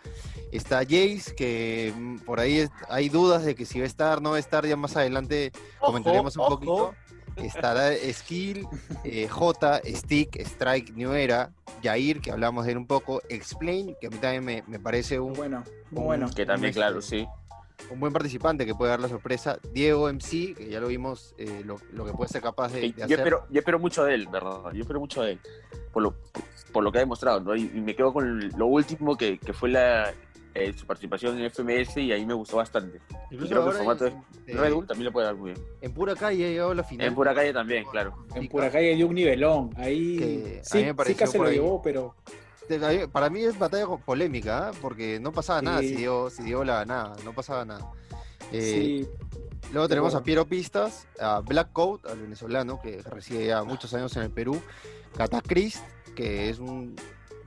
está 0.53 0.79
Jace, 0.79 1.35
que 1.37 1.93
mm, 1.97 2.19
por 2.19 2.41
ahí 2.41 2.67
hay 2.89 3.09
dudas 3.09 3.45
de 3.45 3.55
que 3.55 3.65
si 3.65 3.79
va 3.79 3.85
a 3.85 3.89
estar, 3.89 4.21
no 4.21 4.31
va 4.31 4.37
a 4.37 4.41
estar, 4.41 4.67
ya 4.67 4.77
más 4.77 4.97
adelante 4.97 5.53
comentaremos 5.81 6.37
un 6.37 6.47
poquito 6.47 6.95
estará 7.37 7.93
Skill, 8.13 8.67
eh, 9.05 9.29
J, 9.29 9.81
Stick, 9.87 10.37
Strike, 10.41 10.93
New 10.95 11.13
Era, 11.13 11.51
Jair, 11.83 12.21
que 12.21 12.31
hablamos 12.31 12.67
de 12.67 12.73
él 12.73 12.79
un 12.79 12.87
poco, 12.87 13.23
Explain, 13.29 13.97
que 14.01 14.07
a 14.07 14.11
mí 14.11 14.19
también 14.19 14.65
me, 14.67 14.79
parece 14.79 15.19
un. 15.21 15.33
Bueno, 15.35 15.65
muy 15.91 16.05
bueno. 16.05 16.31
Que 16.35 16.47
también, 16.47 16.73
claro, 16.73 17.01
sí. 17.03 17.27
Un 17.91 18.01
buen 18.01 18.13
participante 18.13 18.65
que 18.65 18.75
puede 18.75 18.91
dar 18.91 19.01
la 19.01 19.09
sorpresa. 19.09 19.59
Diego 19.73 20.11
MC, 20.11 20.55
que 20.55 20.69
ya 20.71 20.81
lo 20.81 20.89
vimos, 20.89 21.35
eh, 21.37 21.63
lo, 21.65 21.77
que 21.77 22.13
puede 22.13 22.29
ser 22.29 22.41
capaz 22.41 22.73
de, 22.73 22.87
hacer. 22.89 23.09
Yo 23.09 23.17
espero, 23.17 23.47
yo 23.51 23.59
espero 23.59 23.79
mucho 23.79 24.05
de 24.05 24.15
él, 24.15 24.29
¿verdad? 24.31 24.73
Yo 24.73 24.81
espero 24.81 25.01
mucho 25.01 25.23
de 25.23 25.33
él. 25.33 25.41
Por 25.93 26.03
lo, 26.03 26.15
por 26.73 26.83
lo 26.83 26.91
que 26.91 26.99
ha 26.99 27.01
demostrado, 27.03 27.41
¿no? 27.41 27.55
Y, 27.55 27.69
me 27.69 27.95
quedo 27.95 28.13
con 28.13 28.49
lo 28.57 28.67
último 28.67 29.17
que, 29.17 29.39
que 29.39 29.53
fue 29.53 29.69
la, 29.69 30.15
eh, 30.55 30.73
su 30.73 30.87
participación 30.87 31.37
en 31.41 31.51
FMS 31.51 31.97
y 31.97 32.13
ahí 32.13 32.25
me 32.25 32.35
gustó 32.35 32.59
bastante. 32.59 33.01
Incluso 33.31 33.51
creo 33.51 33.65
que 33.65 33.71
el 33.71 33.77
formato 33.77 34.05
de 34.05 34.55
Red 34.55 34.73
Bull 34.73 34.87
también 34.87 35.07
lo 35.07 35.13
puede 35.13 35.27
dar 35.27 35.35
muy 35.35 35.53
bien. 35.53 35.67
En 35.81 35.93
pura 35.93 36.15
calle 36.15 36.47
ha 36.47 36.49
llegado 36.49 36.71
a 36.71 36.75
la 36.77 36.85
final. 36.85 37.07
En 37.09 37.15
pura 37.15 37.35
calle 37.35 37.53
también, 37.53 37.85
claro. 37.91 38.15
En 38.37 38.49
pura 38.49 38.71
calle 38.71 38.95
dio 38.95 39.09
un 39.09 39.15
nivelón. 39.17 39.71
Ahí 39.77 40.61
sí, 40.63 40.85
sí 41.05 41.15
que 41.15 41.27
se 41.27 41.39
lo 41.39 41.51
llevó, 41.51 41.83
pero. 41.83 42.15
Para 43.13 43.29
mí 43.31 43.43
es 43.43 43.59
batalla 43.59 43.87
polémica, 43.87 44.71
¿eh? 44.71 44.79
porque 44.81 45.19
no 45.21 45.33
pasaba 45.33 45.61
nada 45.61 45.81
si 45.81 45.97
dio, 45.97 46.31
si 46.31 46.45
dio 46.45 46.65
la 46.65 46.85
nada, 46.85 47.15
no 47.25 47.35
pasaba 47.35 47.65
nada. 47.65 47.91
Eh, 48.53 49.07
luego 49.73 49.89
tenemos 49.89 50.15
a 50.15 50.23
Piero 50.23 50.47
Pistas, 50.47 51.07
a 51.21 51.41
Black 51.41 51.73
Coat, 51.73 52.07
al 52.07 52.21
venezolano, 52.21 52.81
que 52.81 53.03
reside 53.03 53.47
ya 53.47 53.65
muchos 53.65 53.93
años 53.93 54.17
en 54.17 54.23
el 54.23 54.31
Perú, 54.31 54.63
Catacris, 55.17 55.83
que 56.15 56.49
es 56.49 56.59
un 56.59 56.97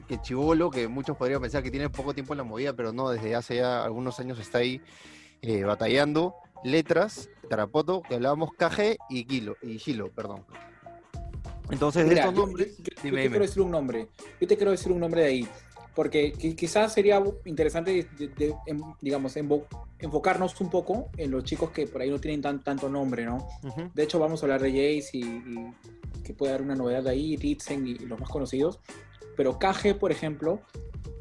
que 0.07 0.19
Chivolo, 0.21 0.69
que 0.69 0.87
muchos 0.87 1.17
podrían 1.17 1.41
pensar 1.41 1.61
que 1.61 1.71
tiene 1.71 1.89
poco 1.89 2.13
tiempo 2.13 2.33
en 2.33 2.37
la 2.37 2.43
movida, 2.43 2.73
pero 2.73 2.93
no, 2.93 3.09
desde 3.09 3.35
hace 3.35 3.57
ya 3.57 3.83
algunos 3.83 4.19
años 4.19 4.39
está 4.39 4.59
ahí 4.59 4.81
eh, 5.41 5.63
batallando. 5.63 6.35
Letras, 6.63 7.29
Tarapoto, 7.49 8.01
que 8.01 8.15
hablábamos 8.15 8.51
KG 8.53 8.97
y 9.09 9.25
Kilo, 9.25 9.55
y 9.61 9.77
Gilo, 9.77 10.11
perdón. 10.11 10.43
Entonces, 11.69 12.07
de 12.07 12.15
estos 12.15 12.33
nombres. 12.33 12.77
Yo, 12.77 12.83
te 12.95 13.11
quiero 13.11 13.39
decir 13.39 13.61
un 13.61 13.71
nombre. 13.71 14.07
Yo 14.39 14.47
te 14.47 14.55
quiero 14.55 14.71
decir 14.71 14.91
un 14.91 14.99
nombre 14.99 15.21
de 15.21 15.27
ahí. 15.27 15.47
Porque 15.93 16.31
quizás 16.31 16.93
sería 16.93 17.21
interesante, 17.45 18.07
digamos, 19.01 19.35
enfocarnos 19.97 20.61
un 20.61 20.69
poco 20.69 21.09
en 21.17 21.31
los 21.31 21.43
chicos 21.43 21.71
que 21.71 21.87
por 21.87 22.01
ahí 22.01 22.11
no 22.11 22.19
tienen 22.19 22.39
tan, 22.39 22.63
tanto 22.63 22.87
nombre, 22.87 23.25
¿no? 23.25 23.47
De 23.95 24.03
hecho, 24.03 24.19
vamos 24.19 24.41
a 24.41 24.45
hablar 24.45 24.61
de 24.61 24.69
Jace 24.69 25.17
y, 25.17 25.73
que 26.23 26.35
puede 26.35 26.51
dar 26.51 26.61
una 26.61 26.75
novedad 26.75 27.01
de 27.01 27.09
ahí, 27.09 27.35
Ritzen 27.35 27.87
y 27.87 27.95
los 27.95 28.19
más 28.19 28.29
conocidos. 28.29 28.79
Pero 29.37 29.57
KG, 29.57 29.97
por 29.97 30.11
ejemplo, 30.11 30.59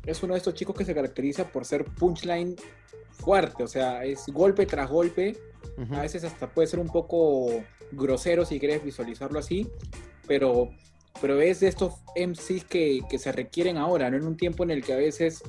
es 0.04 0.22
uno 0.22 0.34
de 0.34 0.38
estos 0.38 0.54
chicos 0.54 0.74
que 0.74 0.84
se 0.84 0.94
caracteriza 0.94 1.52
por 1.52 1.64
ser 1.64 1.84
punchline 1.84 2.56
fuerte, 3.10 3.62
o 3.62 3.68
sea, 3.68 4.04
es 4.04 4.26
golpe 4.26 4.66
tras 4.66 4.90
golpe. 4.90 5.36
A 5.92 6.00
veces 6.00 6.24
hasta 6.24 6.48
puede 6.48 6.66
ser 6.66 6.80
un 6.80 6.88
poco 6.88 7.48
grosero 7.92 8.44
si 8.46 8.58
quieres 8.58 8.82
visualizarlo 8.82 9.38
así, 9.38 9.68
pero, 10.26 10.70
pero 11.20 11.40
es 11.40 11.60
de 11.60 11.68
estos 11.68 11.94
MCs 12.16 12.64
que, 12.64 13.00
que 13.10 13.18
se 13.18 13.30
requieren 13.30 13.76
ahora, 13.76 14.10
¿no? 14.10 14.16
En 14.16 14.24
un 14.24 14.36
tiempo 14.38 14.64
en 14.64 14.70
el 14.70 14.82
que 14.82 14.94
a 14.94 14.96
veces 14.96 15.42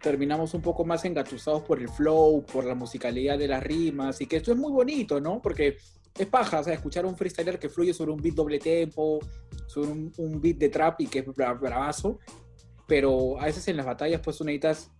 terminamos 0.00 0.54
un 0.54 0.62
poco 0.62 0.84
más 0.84 1.04
engatusados 1.04 1.62
por 1.62 1.80
el 1.80 1.88
flow, 1.88 2.44
por 2.44 2.64
la 2.64 2.76
musicalidad 2.76 3.36
de 3.36 3.48
las 3.48 3.64
rimas, 3.64 4.20
y 4.20 4.26
que 4.26 4.36
esto 4.36 4.52
es 4.52 4.58
muy 4.58 4.70
bonito, 4.70 5.20
¿no? 5.20 5.42
Porque 5.42 5.78
es 6.16 6.26
paja, 6.26 6.60
o 6.60 6.64
sea, 6.64 6.74
escuchar 6.74 7.06
un 7.06 7.16
freestyler 7.16 7.58
que 7.58 7.68
fluye 7.68 7.92
sobre 7.92 8.12
un 8.12 8.22
beat 8.22 8.34
doble 8.34 8.58
tempo, 8.58 9.18
sobre 9.66 9.90
un, 9.90 10.40
beat 10.40 10.56
de 10.58 10.68
trap 10.68 11.00
y 11.00 11.06
que 11.06 11.20
es 11.20 11.26
bravazo, 11.26 12.18
pero 12.86 13.40
a 13.40 13.46
veces 13.46 13.66
en 13.68 13.76
las 13.76 13.86
batallas 13.86 14.20
pues 14.20 14.38
tú 14.38 14.44
necesitas 14.44 14.90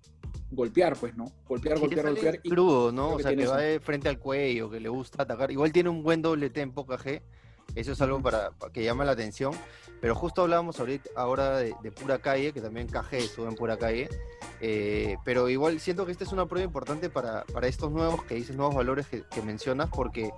golpear, 0.50 0.97
pues, 0.99 1.16
¿no? 1.16 1.26
Golpear, 1.47 1.78
golpear, 1.78 2.06
golpear. 2.06 2.40
Crudo, 2.42 2.92
¿no? 2.92 3.14
O 3.14 3.21
sea, 3.21 3.35
que 3.35 3.47
va 3.47 3.59
de 3.59 3.80
frente 3.80 4.09
al 4.09 4.18
cuello, 4.18 4.71
que 4.71 4.80
le 4.80 4.88
gusta 4.88 5.23
atacar. 5.23 5.50
Igual 5.50 5.73
tiene 5.73 5.88
un 5.88 6.02
buen 6.02 6.23
doble 6.23 6.50
tempo, 6.50 6.87
KG, 6.87 7.23
Eso 7.74 7.92
es 7.92 8.00
algo 8.00 8.20
para, 8.20 8.50
que 8.72 8.84
llama 8.84 9.04
la 9.04 9.12
atención. 9.12 9.52
Pero 10.00 10.14
justo 10.14 10.42
hablábamos 10.42 10.78
ahorita, 10.80 11.10
ahora 11.16 11.56
de, 11.58 11.74
pura 11.92 12.18
calle, 12.18 12.52
que 12.52 12.60
también 12.60 12.86
KG 12.88 13.14
estuvo 13.14 13.48
en 13.48 13.54
pura 13.54 13.76
calle. 13.76 14.08
Eh, 14.60 15.16
pero 15.24 15.48
igual 15.48 15.80
siento 15.80 16.06
que 16.06 16.12
esta 16.12 16.24
es 16.24 16.32
una 16.32 16.46
prueba 16.46 16.64
importante 16.64 17.10
para, 17.10 17.44
para 17.44 17.66
estos 17.66 17.90
nuevos 17.90 18.22
que 18.24 18.34
dices, 18.34 18.56
nuevos 18.56 18.74
valores 18.74 19.06
que, 19.06 19.42
mencionas, 19.42 19.90
porque 19.90 20.30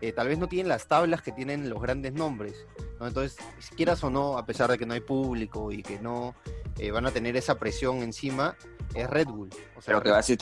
eh, 0.00 0.12
tal 0.12 0.28
vez 0.28 0.38
no 0.38 0.48
tienen 0.48 0.68
las 0.68 0.86
tablas 0.86 1.22
que 1.22 1.32
tienen 1.32 1.70
los 1.70 1.80
grandes 1.80 2.12
nombres. 2.12 2.66
¿no? 3.00 3.06
Entonces, 3.06 3.36
quieras 3.76 4.02
o 4.04 4.10
no, 4.10 4.38
a 4.38 4.46
pesar 4.46 4.70
de 4.70 4.78
que 4.78 4.86
no 4.86 4.94
hay 4.94 5.00
público 5.00 5.72
y 5.72 5.82
que 5.82 5.98
no 5.98 6.34
eh, 6.78 6.90
van 6.90 7.06
a 7.06 7.10
tener 7.10 7.36
esa 7.36 7.58
presión 7.58 8.02
encima, 8.02 8.56
es 8.94 9.08
Red 9.08 9.28
Bull. 9.28 9.50
pero 9.86 10.02
que 10.02 10.10
va 10.10 10.18
a 10.18 10.22
ser 10.22 10.38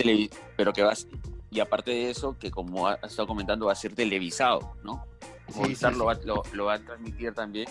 pero 0.56 0.72
que 0.72 0.82
y 1.50 1.58
aparte 1.58 1.90
de 1.90 2.10
eso, 2.10 2.36
que 2.38 2.50
como 2.50 2.86
ha 2.86 2.94
estado 2.94 3.26
comentando, 3.26 3.66
va 3.66 3.72
a 3.72 3.76
ser 3.76 3.94
televisado, 3.94 4.76
¿no? 4.84 5.04
Sí, 5.50 5.76
Lo, 5.96 6.04
va, 6.04 6.18
lo, 6.52 6.64
va, 6.64 6.74
a 6.74 6.78
transmitir 6.78 7.32
también. 7.34 7.68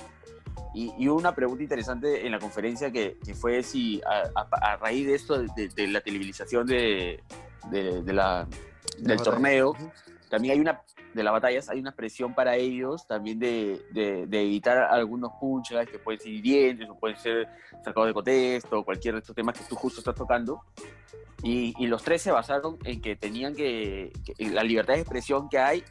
Y, 0.74 0.94
y, 0.98 1.08
una 1.08 1.34
pregunta 1.34 1.64
interesante 1.64 2.26
en 2.26 2.32
la 2.32 2.40
conferencia 2.40 2.92
que, 2.92 3.18
que 3.26 3.34
fue 3.34 3.64
si 3.64 4.02
a, 4.06 4.78
raíz 4.78 5.08
de 5.08 5.16
esto, 5.16 5.42
de, 5.42 5.88
la 5.88 6.02
televisión 6.02 6.68
de, 6.68 7.24
de 7.72 8.14
la, 8.14 8.48
del 9.00 9.22
torneo, 9.22 9.76
también 10.30 10.54
hay 10.54 10.60
una, 10.60 10.82
de 11.14 11.24
las 11.24 11.34
batallas, 11.34 11.70
hay 11.70 11.80
una 11.80 11.92
presión 11.92 12.34
para 12.34 12.56
ellos 12.56 13.08
también 13.08 13.40
de, 13.40 13.82
de 13.92 14.42
evitar 14.42 14.78
algunos 14.78 15.32
punches 15.40 15.88
que 15.90 16.00
pueden 16.00 16.20
ser 16.20 16.32
hirientes 16.32 16.88
o 16.90 16.96
pueden 16.96 17.18
ser 17.18 17.48
sacados 17.84 18.08
de 18.08 18.14
contexto, 18.14 18.84
cualquier 18.84 19.16
de 19.16 19.20
estos 19.20 19.36
temas 19.36 19.58
que 19.58 19.64
tú 19.66 19.76
justo 19.76 20.02
estás 20.02 20.16
tocando. 20.16 20.62
Y, 21.42 21.74
y 21.78 21.88
los 21.88 22.04
tres 22.04 22.22
se 22.22 22.32
basaron 22.32 22.78
en 22.84 23.02
que 23.02 23.16
tenían 23.16 23.56
que, 23.56 24.12
la 24.40 24.64
libertad 24.64 24.96
de 24.96 25.02
expresión 25.02 25.50
que 25.50 25.58
hay 25.58 25.84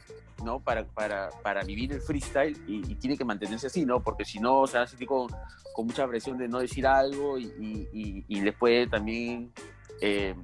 ¿no? 0.43 0.59
Para, 0.59 0.85
para, 0.85 1.29
para 1.43 1.63
vivir 1.63 1.93
el 1.93 2.01
freestyle 2.01 2.57
y, 2.67 2.95
tiene 2.95 3.17
que 3.17 3.25
mantenerse 3.25 3.67
así, 3.67 3.85
¿no? 3.85 4.01
Porque 4.01 4.25
si 4.25 4.39
no, 4.39 4.67
se 4.67 4.85
sea, 4.85 5.07
con, 5.07 5.27
con 5.73 5.85
mucha 5.85 6.07
presión 6.07 6.37
de 6.37 6.47
no 6.47 6.59
decir 6.59 6.85
algo 6.85 7.37
y, 7.37 7.45
y, 7.93 8.25
y 8.27 8.39
después 8.41 8.89
también... 8.89 9.51
Eh, 10.01 10.35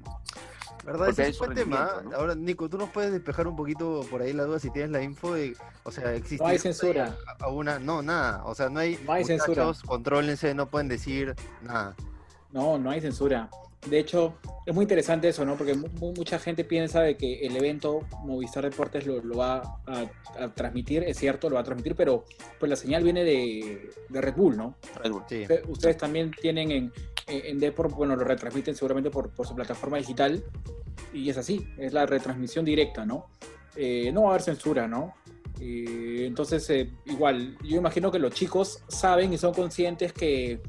¿Verdad? 0.85 1.09
Ese 1.09 1.29
es 1.29 1.41
un 1.41 1.55
tema. 1.55 2.03
Ahora, 2.15 2.35
Nico, 2.35 2.69
tú 2.69 2.77
nos 2.77 2.89
puedes 2.91 3.11
despejar 3.11 3.47
un 3.47 3.55
poquito 3.55 4.05
por 4.09 4.21
ahí 4.21 4.33
la 4.33 4.43
duda 4.43 4.59
si 4.59 4.69
tienes 4.69 4.91
la 4.91 5.01
info 5.01 5.33
de, 5.33 5.57
o 5.83 5.91
sea, 5.91 6.13
existe... 6.13 6.43
No 6.43 6.49
hay 6.49 6.59
censura. 6.59 7.15
A, 7.39 7.47
una, 7.49 7.79
no, 7.79 8.03
nada. 8.03 8.43
O 8.45 8.53
sea, 8.53 8.69
no 8.69 8.79
hay... 8.79 8.99
No 9.03 9.13
hay 9.13 9.23
censura. 9.23 9.71
Contrólense, 9.87 10.53
no 10.53 10.69
pueden 10.69 10.87
decir 10.87 11.35
nada. 11.63 11.95
No, 12.51 12.77
no 12.77 12.91
hay 12.91 13.01
censura. 13.01 13.49
De 13.85 13.99
hecho, 13.99 14.35
es 14.65 14.73
muy 14.73 14.83
interesante 14.83 15.29
eso, 15.29 15.45
¿no? 15.45 15.55
Porque 15.55 15.75
mucha 15.75 16.39
gente 16.39 16.63
piensa 16.63 17.01
de 17.01 17.15
que 17.17 17.45
el 17.45 17.55
evento 17.55 18.01
Movistar 18.23 18.63
Deportes 18.63 19.05
lo, 19.05 19.21
va 19.37 19.79
a, 19.85 20.07
transmitir, 20.55 21.03
es 21.03 21.17
cierto, 21.17 21.49
lo 21.49 21.55
va 21.55 21.61
a 21.61 21.63
transmitir, 21.63 21.95
pero 21.95 22.25
pues 22.59 22.69
la 22.69 22.75
señal 22.75 23.03
viene 23.03 23.23
de, 23.23 23.91
Red 24.09 24.35
Bull, 24.35 24.57
¿no? 24.57 24.75
Red 25.03 25.11
Bull, 25.11 25.23
sí. 25.29 25.45
Ustedes 25.67 25.97
también 25.97 26.31
tienen 26.31 26.71
en, 26.71 26.91
en 27.27 27.59
Deport, 27.59 27.93
bueno, 27.93 28.15
lo 28.15 28.23
retransmiten 28.23 28.75
seguramente 28.75 29.09
por, 29.09 29.31
su 29.45 29.55
plataforma 29.55 29.97
digital 29.97 30.43
y 31.13 31.29
es 31.29 31.37
así, 31.37 31.67
es 31.77 31.93
la 31.93 32.05
retransmisión 32.05 32.65
directa, 32.65 33.05
¿no? 33.05 33.27
Eh, 33.75 34.11
no 34.13 34.23
va 34.23 34.27
a 34.27 34.31
haber 34.31 34.41
censura, 34.41 34.87
¿no? 34.87 35.15
Eh, 35.59 36.25
entonces, 36.25 36.69
eh, 36.69 36.91
igual, 37.05 37.57
yo 37.63 37.77
imagino 37.77 38.11
que 38.11 38.19
los 38.19 38.33
chicos 38.33 38.83
saben 38.87 39.33
y 39.33 39.37
son 39.37 39.53
conscientes 39.53 40.11
que 40.13 40.61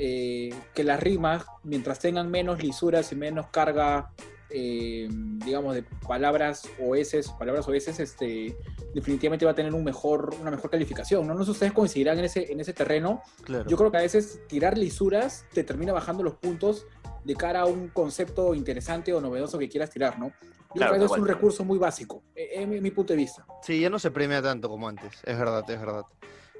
eh, 0.00 0.54
que 0.74 0.84
las 0.84 1.00
rimas, 1.00 1.44
mientras 1.64 1.98
tengan 1.98 2.30
menos 2.30 2.62
lisuras 2.62 3.10
y 3.10 3.16
menos 3.16 3.48
carga, 3.48 4.12
eh, 4.48 5.08
digamos, 5.10 5.74
de 5.74 5.82
palabras 6.06 6.68
o 6.80 6.94
s 6.94 7.20
palabras 7.36 7.66
o 7.66 7.74
s 7.74 8.00
este, 8.00 8.56
definitivamente 8.94 9.44
va 9.44 9.50
a 9.50 9.54
tener 9.56 9.74
un 9.74 9.82
mejor, 9.82 10.36
una 10.40 10.52
mejor 10.52 10.70
calificación. 10.70 11.26
¿no? 11.26 11.34
no 11.34 11.40
sé 11.40 11.46
si 11.46 11.50
ustedes 11.50 11.72
coincidirán 11.72 12.16
en 12.20 12.26
ese, 12.26 12.52
en 12.52 12.60
ese 12.60 12.72
terreno. 12.72 13.22
Yo 13.66 13.76
creo 13.76 13.90
que 13.90 13.96
a 13.96 14.02
veces 14.02 14.40
tirar 14.46 14.78
lisuras 14.78 15.46
te 15.52 15.64
termina 15.64 15.92
bajando 15.92 16.22
los 16.22 16.34
puntos 16.34 16.86
de 17.24 17.34
cara 17.34 17.62
a 17.62 17.66
un 17.66 17.88
concepto 17.88 18.54
interesante 18.54 19.12
o 19.12 19.20
novedoso 19.20 19.58
que 19.58 19.68
quieras 19.68 19.90
tirar, 19.90 20.18
¿no? 20.18 20.32
Yo 20.74 20.86
creo 20.86 20.98
que 20.98 21.04
es 21.06 21.10
un 21.10 21.26
recurso 21.26 21.64
muy 21.64 21.78
básico, 21.78 22.22
en 22.36 22.82
mi 22.82 22.90
punto 22.90 23.14
de 23.14 23.16
vista. 23.16 23.44
Sí, 23.62 23.80
ya 23.80 23.90
no 23.90 23.98
se 23.98 24.10
premia 24.10 24.40
tanto 24.40 24.68
como 24.68 24.86
antes, 24.88 25.12
es 25.24 25.38
verdad, 25.38 25.68
es 25.68 25.80
verdad. 25.80 26.04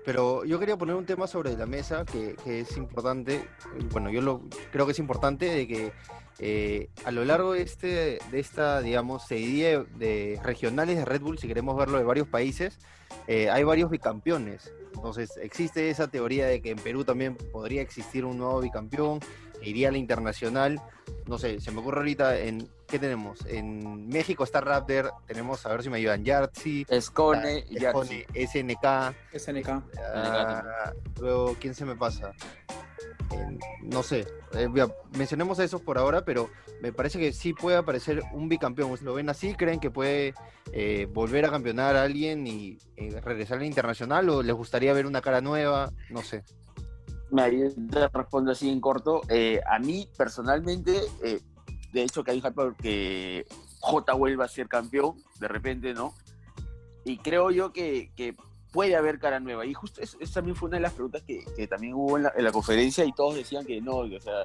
Pero 0.09 0.43
yo 0.47 0.59
quería 0.59 0.79
poner 0.79 0.97
un 0.97 1.05
tema 1.05 1.27
sobre 1.27 1.55
la 1.55 1.67
mesa 1.67 2.07
que, 2.07 2.35
es 2.47 2.79
importante, 2.79 3.47
bueno, 3.93 4.09
yo 4.09 4.23
lo 4.23 4.41
creo 4.73 4.87
que 4.87 4.93
es 4.93 4.99
importante 4.99 5.45
de 5.45 5.69
que 5.69 5.93
eh, 6.39 6.89
a 7.05 7.11
lo 7.11 7.27
largo 7.27 7.53
de, 7.53 7.61
este, 7.61 8.19
de 8.31 8.41
esta, 8.41 8.81
digamos, 8.81 9.27
serie 9.27 9.85
de 9.99 10.41
regionales 10.43 10.97
de 10.97 11.05
Red 11.05 11.21
Bull, 11.21 11.39
si 11.39 11.47
queremos 11.47 11.77
verlo 11.77 11.99
de 11.99 12.05
varios 12.05 12.27
países, 12.27 12.79
eh, 13.27 13.51
hay 13.51 13.65
varios 13.65 13.91
bicampeones. 13.91 14.73
Entonces 14.95 15.37
existe 15.43 15.91
esa 15.91 16.09
teoría 16.09 16.47
de 16.47 16.63
que 16.63 16.71
en 16.71 16.79
Perú 16.79 17.05
también 17.05 17.37
podría 17.37 17.83
existir 17.83 18.25
un 18.25 18.39
nuevo 18.39 18.61
bicampeón, 18.63 19.21
iría 19.63 19.89
a 19.89 19.93
la 19.93 19.99
internacional. 19.99 20.81
No 21.27 21.39
sé, 21.39 21.61
se 21.61 21.71
me 21.71 21.81
ocurre 21.81 21.99
ahorita 21.99 22.39
en 22.39 22.69
¿qué 22.87 22.99
tenemos? 22.99 23.45
En 23.47 24.09
México 24.09 24.45
está 24.45 24.61
Raptor, 24.61 25.13
tenemos, 25.27 25.65
a 25.67 25.71
ver 25.71 25.83
si 25.83 25.91
me 25.91 25.99
ayudan, 25.99 26.25
Yartzi, 26.25 26.87
Escone, 26.89 27.65
Escone 27.71 28.27
SNK. 28.35 29.15
SNK. 29.39 29.69
Ah, 30.15 30.93
luego, 31.21 31.55
¿quién 31.61 31.75
se 31.75 31.85
me 31.85 31.97
pasa? 31.97 32.33
no 33.83 34.03
sé, 34.03 34.27
eh, 34.55 34.69
mencionemos 35.17 35.59
a 35.59 35.65
esos 35.65 35.83
por 35.83 35.99
ahora, 35.99 36.25
pero 36.25 36.51
me 36.81 36.93
parece 36.93 37.19
que 37.19 37.33
sí 37.33 37.53
puede 37.53 37.77
aparecer 37.77 38.23
un 38.33 38.49
bicampeón. 38.49 38.97
¿Lo 39.03 39.15
ven 39.15 39.29
así? 39.29 39.55
¿Creen 39.55 39.81
que 39.81 39.91
puede 39.91 40.35
eh, 40.73 41.07
volver 41.11 41.45
a 41.45 41.51
campeonar 41.51 41.97
a 41.97 42.03
alguien 42.03 42.47
y 42.47 42.79
eh, 42.97 43.21
regresar 43.21 43.59
al 43.59 43.65
internacional? 43.65 44.29
¿O 44.31 44.43
les 44.43 44.55
gustaría 44.55 44.93
ver 44.93 45.07
una 45.07 45.21
cara 45.21 45.41
nueva? 45.41 45.93
No 46.11 46.23
sé. 46.23 46.43
Me 47.31 47.51
respondo 48.13 48.53
así 48.53 48.71
en 48.71 48.81
corto. 48.81 49.23
a 49.67 49.79
mí, 49.79 50.09
personalmente, 50.17 51.01
de 51.93 52.03
hecho 52.03 52.25
que 52.25 52.31
hay 52.33 52.43
un 52.45 52.75
que 52.75 53.47
J 53.81 54.13
vuelva 54.15 54.45
a 54.45 54.49
ser 54.49 54.69
campeón, 54.69 55.23
de 55.41 55.49
repente, 55.49 55.95
¿no? 55.95 56.15
Y 57.05 57.19
creo 57.19 57.51
yo 57.51 57.73
que, 57.73 58.13
que 58.17 58.37
puede 58.73 58.97
haber 58.97 59.19
cara 59.19 59.41
nueva. 59.41 59.65
Y 59.67 59.75
justo 59.75 60.01
eso, 60.01 60.19
también 60.33 60.57
fue 60.57 60.69
una 60.69 60.77
de 60.77 60.83
las 60.83 60.93
preguntas 60.93 61.23
que, 61.23 61.45
que 61.57 61.67
también 61.67 61.95
hubo 61.95 62.17
en 62.17 62.25
la, 62.25 62.33
en 62.37 62.45
la, 62.45 62.53
conferencia 62.53 63.05
y 63.05 63.13
todos 63.13 63.35
decían 63.35 63.65
que 63.65 63.81
no, 63.81 63.99
o 63.99 64.21
sea, 64.21 64.43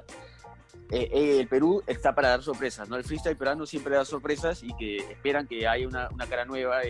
eh, 0.90 1.08
eh, 1.12 1.40
el 1.40 1.48
Perú 1.48 1.82
está 1.86 2.14
para 2.14 2.28
dar 2.28 2.42
sorpresas, 2.42 2.88
¿no? 2.88 2.96
El 2.96 3.04
freestyle 3.04 3.36
peruano 3.36 3.66
siempre 3.66 3.96
da 3.96 4.04
sorpresas 4.04 4.62
y 4.62 4.74
que 4.76 4.96
esperan 4.98 5.46
que 5.46 5.66
haya 5.66 5.86
una, 5.86 6.08
una 6.10 6.26
cara 6.26 6.44
nueva. 6.44 6.80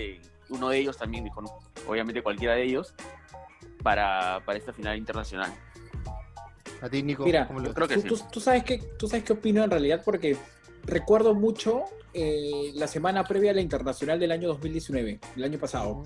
uno 0.50 0.68
de 0.68 0.78
ellos 0.78 0.96
también 0.96 1.24
dijo, 1.24 1.42
no, 1.42 1.58
obviamente 1.88 2.22
cualquiera 2.22 2.54
de 2.54 2.64
ellos, 2.64 2.94
para, 3.82 4.42
para 4.44 4.58
esta 4.58 4.72
final 4.72 4.96
internacional. 4.96 5.52
A 6.84 6.90
ti, 6.90 7.02
Nico, 7.02 7.24
Mira, 7.24 7.48
creo 7.74 7.88
que 7.88 7.96
tú, 8.02 8.18
tú, 8.30 8.40
sabes 8.40 8.62
qué, 8.62 8.76
tú 8.98 9.08
sabes 9.08 9.24
qué 9.24 9.32
opino 9.32 9.64
en 9.64 9.70
realidad 9.70 10.02
porque 10.04 10.36
recuerdo 10.82 11.34
mucho 11.34 11.84
eh, 12.12 12.72
la 12.74 12.86
semana 12.86 13.24
previa 13.24 13.52
a 13.52 13.54
la 13.54 13.62
internacional 13.62 14.20
del 14.20 14.32
año 14.32 14.48
2019, 14.48 15.18
el 15.34 15.44
año 15.44 15.58
pasado. 15.58 16.04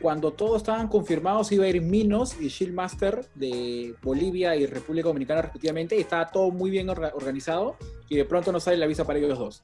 Cuando 0.00 0.32
todos 0.32 0.62
estaban 0.62 0.88
confirmados, 0.88 1.52
iba 1.52 1.66
a 1.66 1.68
ir 1.68 1.82
Minos 1.82 2.40
y 2.40 2.48
Shieldmaster 2.48 3.26
de 3.34 3.94
Bolivia 4.02 4.56
y 4.56 4.64
República 4.64 5.08
Dominicana 5.08 5.42
respectivamente, 5.42 5.94
y 5.94 6.00
estaba 6.00 6.30
todo 6.30 6.50
muy 6.50 6.70
bien 6.70 6.88
organizado, 6.88 7.76
y 8.08 8.16
de 8.16 8.24
pronto 8.24 8.50
no 8.50 8.60
sale 8.60 8.78
la 8.78 8.86
visa 8.86 9.04
para 9.04 9.18
ellos 9.18 9.38
dos. 9.38 9.62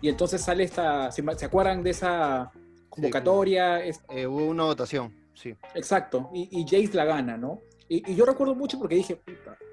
Y 0.00 0.08
entonces 0.08 0.40
sale 0.40 0.64
esta, 0.64 1.12
¿se, 1.12 1.22
acuerdan 1.44 1.82
de 1.82 1.90
esa 1.90 2.50
convocatoria? 2.88 3.84
Eh, 3.84 4.26
hubo 4.26 4.46
una 4.46 4.64
votación, 4.64 5.14
sí. 5.34 5.54
Exacto, 5.74 6.30
y, 6.32 6.48
y 6.50 6.64
Jace 6.64 6.96
la 6.96 7.04
gana, 7.04 7.36
¿no? 7.36 7.60
Y, 7.88 8.14
yo 8.14 8.24
recuerdo 8.24 8.54
mucho 8.54 8.78
porque 8.78 8.96
dije, 8.96 9.20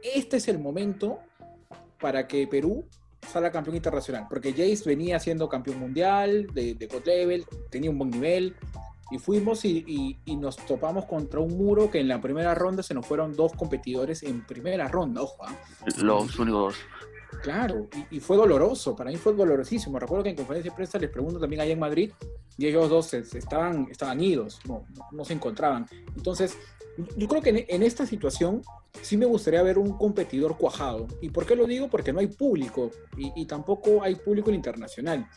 este 0.01 0.37
es 0.37 0.47
el 0.47 0.59
momento 0.59 1.19
para 1.99 2.27
que 2.27 2.47
Perú 2.47 2.85
salga 3.27 3.51
campeón 3.51 3.75
internacional, 3.75 4.27
porque 4.29 4.51
Jace 4.51 4.83
venía 4.85 5.19
siendo 5.19 5.49
campeón 5.49 5.79
mundial 5.79 6.47
de, 6.53 6.75
de 6.75 7.01
level, 7.05 7.45
tenía 7.71 7.89
un 7.89 7.97
buen 7.97 8.11
nivel, 8.11 8.55
y 9.11 9.19
fuimos 9.19 9.63
y, 9.65 10.17
nos 10.25 10.57
topamos 10.57 11.05
contra 11.05 11.39
un 11.39 11.57
muro 11.57 11.91
que 11.91 11.99
en 11.99 12.07
la 12.07 12.19
primera 12.19 12.55
ronda 12.55 12.81
se 12.81 12.93
nos 12.93 13.05
fueron 13.05 13.35
dos 13.35 13.53
competidores 13.53 14.23
en 14.23 14.45
primera 14.45 14.87
ronda, 14.87 15.21
ojo. 15.21 15.45
¿ah? 15.45 15.55
Los 16.01 16.37
únicos. 16.39 16.75
Claro, 17.43 17.87
y, 18.09 18.19
fue 18.19 18.37
doloroso, 18.37 18.95
para 18.95 19.11
mí 19.11 19.17
fue 19.17 19.33
dolorosísimo. 19.33 19.99
Recuerdo 19.99 20.23
que 20.23 20.29
en 20.31 20.35
conferencia 20.35 20.71
de 20.71 20.75
prensa 20.75 20.97
les 20.97 21.09
pregunto 21.09 21.39
también 21.39 21.61
allá 21.61 21.73
en 21.73 21.79
Madrid 21.79 22.11
y 22.57 22.65
ellos 22.65 22.89
dos 22.89 23.13
estaban, 23.13 23.87
estaban 23.91 24.19
idos, 24.21 24.59
no, 24.65 24.85
no 25.11 25.25
se 25.25 25.33
encontraban. 25.33 25.85
Entonces, 26.15 26.57
yo 27.17 27.27
creo 27.27 27.41
que 27.41 27.65
en, 27.67 27.83
esta 27.83 28.05
situación 28.05 28.61
sí 29.01 29.17
me 29.17 29.25
gustaría 29.25 29.61
ver 29.63 29.77
un 29.77 29.97
competidor 29.97 30.57
cuajado. 30.57 31.07
¿Y 31.21 31.29
por 31.29 31.45
qué 31.45 31.55
lo 31.55 31.65
digo? 31.65 31.89
Porque 31.89 32.13
no 32.13 32.19
hay 32.19 32.27
público 32.27 32.91
y, 33.17 33.45
tampoco 33.45 34.01
hay 34.01 34.15
público 34.15 34.51
internacional. 34.51 35.27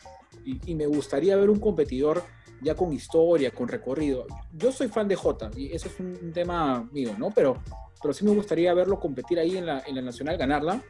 Y, 0.45 0.75
me 0.75 0.85
gustaría 0.85 1.35
ver 1.35 1.49
un 1.49 1.59
competidor 1.59 2.23
ya 2.61 2.75
con 2.75 2.93
historia, 2.93 3.51
con 3.51 3.67
recorrido. 3.67 4.25
Yo 4.53 4.71
soy 4.71 4.87
fan 4.87 5.07
de 5.07 5.15
Jota 5.15 5.49
y 5.55 5.73
eso 5.73 5.87
es 5.87 5.99
un, 5.99 6.31
tema 6.33 6.87
mío, 6.91 7.15
¿no? 7.17 7.31
Pero, 7.31 7.61
pero 8.01 8.13
sí 8.13 8.25
me 8.25 8.31
gustaría 8.31 8.73
verlo 8.73 8.99
competir 8.99 9.39
ahí 9.39 9.57
en 9.57 9.65
la, 9.65 9.83
en 9.85 9.95
la 9.95 10.01
nacional, 10.01 10.37
ganarla 10.37 10.81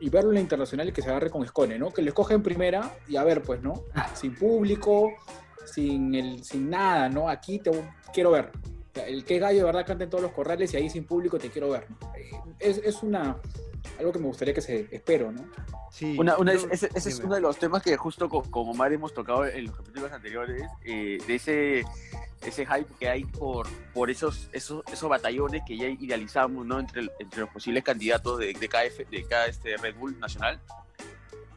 y 0.00 0.10
verlo 0.10 0.30
en 0.30 0.34
la 0.34 0.40
internacional 0.40 0.88
y 0.88 0.92
que 0.92 1.02
se 1.02 1.10
agarre 1.10 1.30
con 1.30 1.44
Escone, 1.44 1.78
¿no? 1.78 1.92
Que 1.92 2.02
le 2.02 2.08
escoge 2.08 2.34
en 2.34 2.42
primera 2.42 2.96
y 3.08 3.16
a 3.16 3.24
ver, 3.24 3.42
pues, 3.42 3.62
¿no? 3.62 3.84
Ah. 3.94 4.10
Sin 4.14 4.34
público, 4.34 5.12
sin, 5.64 6.14
el, 6.14 6.42
sin 6.42 6.70
nada, 6.70 7.08
¿no? 7.08 7.28
Aquí 7.28 7.60
te 7.60 7.70
quiero 8.12 8.32
ver. 8.32 8.50
El 8.94 9.24
que 9.24 9.38
gallo 9.38 9.58
de 9.60 9.64
verdad 9.64 9.86
canta 9.86 10.04
en 10.04 10.10
todos 10.10 10.22
los 10.22 10.32
corrales 10.32 10.72
y 10.74 10.76
ahí 10.76 10.90
sin 10.90 11.04
público 11.04 11.38
te 11.38 11.50
quiero 11.50 11.70
ver. 11.70 11.86
¿no? 11.90 12.12
Eh, 12.14 12.30
Es, 12.58 12.78
es 12.78 13.02
una 13.02 13.36
algo 13.98 14.12
que 14.12 14.18
me 14.18 14.26
gustaría 14.26 14.54
que 14.54 14.60
se 14.60 14.86
espero, 14.92 15.32
¿no? 15.32 15.44
Sí, 15.90 16.16
Una- 16.18 16.36
una- 16.38 16.52
ese, 16.52 16.88
ese 16.94 17.08
es 17.10 17.18
uno 17.20 17.34
de 17.34 17.40
los 17.40 17.58
temas 17.58 17.82
que 17.82 17.96
justo 17.96 18.28
con, 18.28 18.48
con 18.50 18.68
Omar 18.68 18.92
hemos 18.92 19.12
tocado 19.12 19.44
en 19.46 19.66
los 19.66 19.76
capítulos 19.76 20.10
anteriores, 20.12 20.62
eh, 20.84 21.18
de 21.26 21.34
ese, 21.34 21.84
ese 22.46 22.64
hype 22.64 22.86
que 22.98 23.08
hay 23.08 23.24
por, 23.24 23.66
por 23.92 24.10
esos, 24.10 24.48
esos, 24.52 24.82
esos 24.90 25.08
batallones 25.10 25.62
que 25.66 25.76
ya 25.76 25.86
idealizamos 25.88 26.64
¿no? 26.64 26.78
entre, 26.80 27.08
entre 27.18 27.40
los 27.40 27.50
posibles 27.50 27.82
candidatos 27.84 28.38
de, 28.38 28.52
de 28.54 28.68
cada, 28.68 28.84
de 28.84 29.24
cada 29.28 29.46
este 29.46 29.76
Red 29.76 29.96
Bull 29.96 30.18
nacional. 30.18 30.60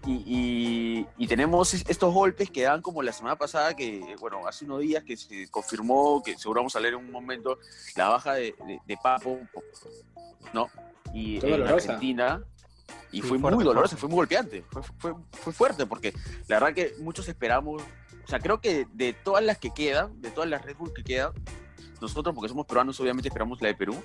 Y, 0.06 0.24
y- 0.28 1.08
y 1.18 1.28
tenemos 1.28 1.74
es- 1.74 1.84
estos 1.88 2.14
golpes 2.14 2.52
que 2.52 2.62
dan 2.64 2.82
como 2.82 3.02
la 3.02 3.12
semana 3.12 3.36
pasada, 3.38 3.76
que 3.76 4.16
bueno, 4.20 4.46
hace 4.48 4.66
unos 4.66 4.82
días 4.82 5.04
que 5.04 5.18
se 5.18 5.48
confirmó, 5.50 6.22
que 6.24 6.38
seguro 6.38 6.60
vamos 6.60 6.76
a 6.76 6.80
leer 6.80 6.94
en 6.94 7.00
un 7.00 7.12
momento, 7.12 7.58
la 7.96 8.10
baja 8.10 8.34
de, 8.34 8.56
de- 8.68 8.80
de 8.86 8.98
Papo, 9.02 9.40
¿no? 10.54 10.70
Y 11.14 11.36
en 11.36 11.42
dolorosa. 11.52 11.74
Argentina. 11.94 12.44
Y 13.12 13.22
Sí, 13.22 13.28
fue 13.30 13.40
fuerte, 13.40 13.56
muy 13.56 13.64
doloroso, 13.64 13.96
fue 13.98 14.10
muy 14.10 14.18
golpeante, 14.18 14.64
fue, 14.70 14.82
fue, 14.98 15.14
fue 15.32 15.54
fuerte, 15.54 15.86
porque 15.86 16.14
la 16.48 16.60
verdad 16.60 16.74
que 16.76 16.94
muchos 17.00 17.28
esperamos, 17.30 17.82
o 17.82 18.28
sea, 18.28 18.40
creo 18.40 18.60
que 18.60 18.88
de 18.94 19.14
todas 19.14 19.44
las 19.44 19.58
que 19.58 19.72
quedan, 19.74 20.22
de 20.22 20.30
todas 20.32 20.50
las 20.50 20.62
Red 20.64 20.76
Bull 20.76 20.94
que 20.94 21.04
quedan, 21.04 21.32
nosotros, 22.02 22.36
porque 22.36 22.50
somos 22.50 22.66
peruanos, 22.66 23.00
obviamente 23.00 23.30
esperamos 23.30 23.62
la 23.62 23.70
de 23.70 23.76
Perú, 23.76 23.96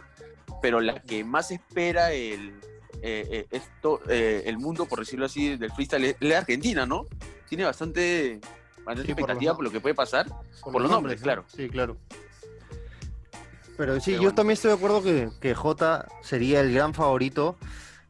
pero 0.63 0.81
la 0.81 1.03
que 1.03 1.25
más 1.25 1.51
espera 1.51 2.13
el, 2.13 2.59
eh, 3.03 3.47
esto, 3.51 4.01
eh, 4.09 4.43
el 4.47 4.59
mundo, 4.59 4.87
por 4.87 4.99
decirlo 5.01 5.27
así, 5.27 5.57
del 5.57 5.73
freestyle 5.73 6.05
es 6.05 6.17
la 6.21 6.29
de 6.29 6.37
Argentina, 6.37 6.87
¿no? 6.87 7.07
Tiene 7.49 7.65
bastante, 7.65 8.41
bastante 8.79 9.03
Sí, 9.05 9.13
expectativa 9.13 9.55
por 9.55 9.65
lo 9.65 9.71
que 9.71 9.81
puede 9.81 9.95
pasar. 9.95 10.27
por 10.63 10.81
los 10.81 10.91
nombres, 10.91 11.21
¿no? 11.21 11.25
claro. 11.25 11.45
Sí, 11.49 11.69
claro. 11.69 11.97
Pero 13.77 13.95
sí, 14.01 14.11
Pero 14.13 14.17
yo 14.17 14.23
bueno. 14.29 14.35
también 14.35 14.53
estoy 14.55 14.71
de 14.71 14.77
acuerdo 14.77 15.03
que, 15.03 15.29
que 15.41 15.55
Jota 15.55 16.07
sería 16.23 16.61
el 16.61 16.73
gran 16.75 16.93
favorito. 16.95 17.57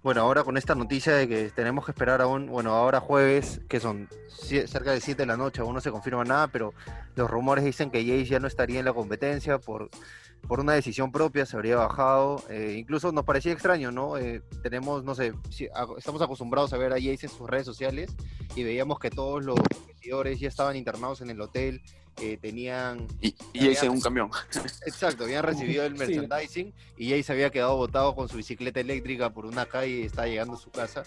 Bueno, 0.03 0.23
ahora 0.23 0.45
con 0.45 0.57
esta 0.57 0.75
noticia 0.75 1.15
de 1.15 1.29
que 1.29 1.51
tenemos 1.51 1.85
que 1.85 1.91
esperar 1.93 2.23
aún, 2.23 2.47
bueno, 2.47 2.71
ahora 2.75 3.01
jueves, 3.01 3.61
que 3.69 3.81
son 3.81 4.09
cerca 4.67 4.93
de 4.93 5.01
7 5.01 5.23
de 5.23 5.27
la 5.27 5.37
noche, 5.37 5.61
aún 5.61 5.75
no 5.75 5.81
se 5.83 5.91
confirma 5.91 6.25
nada, 6.25 6.49
pero 6.49 6.73
los 7.17 7.31
rumores 7.31 7.65
dicen 7.65 7.91
que 7.91 8.01
Jace 8.03 8.25
ya 8.25 8.41
no 8.41 8.47
estaría 8.49 8.79
en 8.79 8.87
la 8.87 8.95
competencia 8.95 9.59
por, 9.59 9.91
por 10.49 10.61
una 10.61 10.73
decisión 10.73 11.13
propia, 11.13 11.47
se 11.47 11.57
habría 11.57 11.77
bajado. 11.77 12.43
eh, 12.49 12.77
incluso 12.79 13.13
nos 13.13 13.25
parecía 13.25 13.53
extraño, 13.53 13.93
¿no? 13.93 14.17
Eh, 14.19 14.43
tenemos, 14.63 15.05
no 15.05 15.15
sé, 15.15 15.33
si- 15.51 15.69
estamos 15.97 16.21
acostumbrados 16.23 16.73
a 16.73 16.77
ver 16.79 16.93
a 16.93 16.97
Jace 16.97 17.27
en 17.27 17.29
sus 17.29 17.49
redes 17.49 17.67
sociales 17.67 18.11
y 18.57 18.65
veíamos 18.65 18.99
que 18.99 19.11
todos 19.11 19.45
los 19.45 19.57
competidores 19.61 20.41
ya 20.41 20.49
estaban 20.49 20.77
internados 20.77 21.21
en 21.21 21.31
el 21.31 21.41
hotel, 21.41 21.83
eh, 22.19 22.37
tenían 22.41 23.07
Y, 23.21 23.35
y 23.53 23.69
ese 23.69 23.87
es 23.87 23.93
un 23.93 24.01
camión. 24.01 24.31
Exacto, 24.87 25.25
habían 25.25 25.43
recibido 25.45 25.85
el 25.85 25.93
Sí. 25.99 25.99
merchandising 25.99 26.75
y 26.97 27.11
Jay 27.11 27.23
se 27.23 27.33
había 27.33 27.51
quedado 27.51 27.77
botado 27.77 28.15
con 28.15 28.29
su 28.29 28.37
bicicleta 28.37 28.81
eléctrica 28.81 29.31
por 29.31 29.47
una 29.47 29.67
calle 29.67 30.01
y 30.01 30.03
estaba 30.03 30.27
llegando 30.29 30.55
a 30.55 30.59
su 30.59 30.71
casa. 30.71 31.03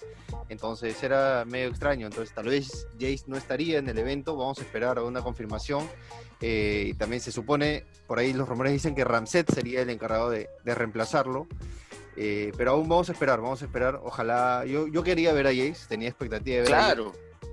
Entonces 0.50 1.01
era 1.03 1.45
medio 1.45 1.67
extraño. 1.69 2.07
Entonces 2.07 2.33
tal 2.33 2.45
vez 2.45 2.88
Jace 3.00 3.24
no 3.27 3.38
estaría 3.38 3.77
en 3.79 3.89
el 3.89 3.98
evento. 3.98 4.36
Vamos 4.36 4.60
a 4.60 4.62
esperar 4.62 4.98
a 4.98 5.03
una 5.03 5.22
confirmación. 5.22 5.88
Eh, 6.41 6.88
y 6.89 6.93
también 6.95 7.22
se 7.22 7.31
supone, 7.31 7.86
por 8.05 8.19
ahí 8.19 8.33
los 8.33 8.50
rumores 8.50 8.74
dicen 8.74 8.95
que 8.95 9.03
Ramset 9.05 9.50
sería 9.53 9.81
el 9.81 9.89
encargado 9.89 10.29
de, 10.29 10.50
de 10.65 10.75
reemplazarlo. 10.75 11.48
Eh, 12.15 12.51
pero 12.57 12.72
aún 12.72 12.88
vamos 12.89 13.10
a 13.10 13.13
esperar, 13.13 13.39
vamos 13.41 13.62
a 13.62 13.65
esperar. 13.65 14.00
Ojalá. 14.03 14.65
Yo, 14.65 14.88
yo 14.88 15.03
quería 15.03 15.31
ver 15.33 15.48
a 15.48 15.51
Jace, 15.51 15.88
tenía 15.88 16.10
expectativa 16.10 16.57
de 16.57 16.62
ver 16.63 16.74
a 16.74 16.81
Jace. 16.81 16.95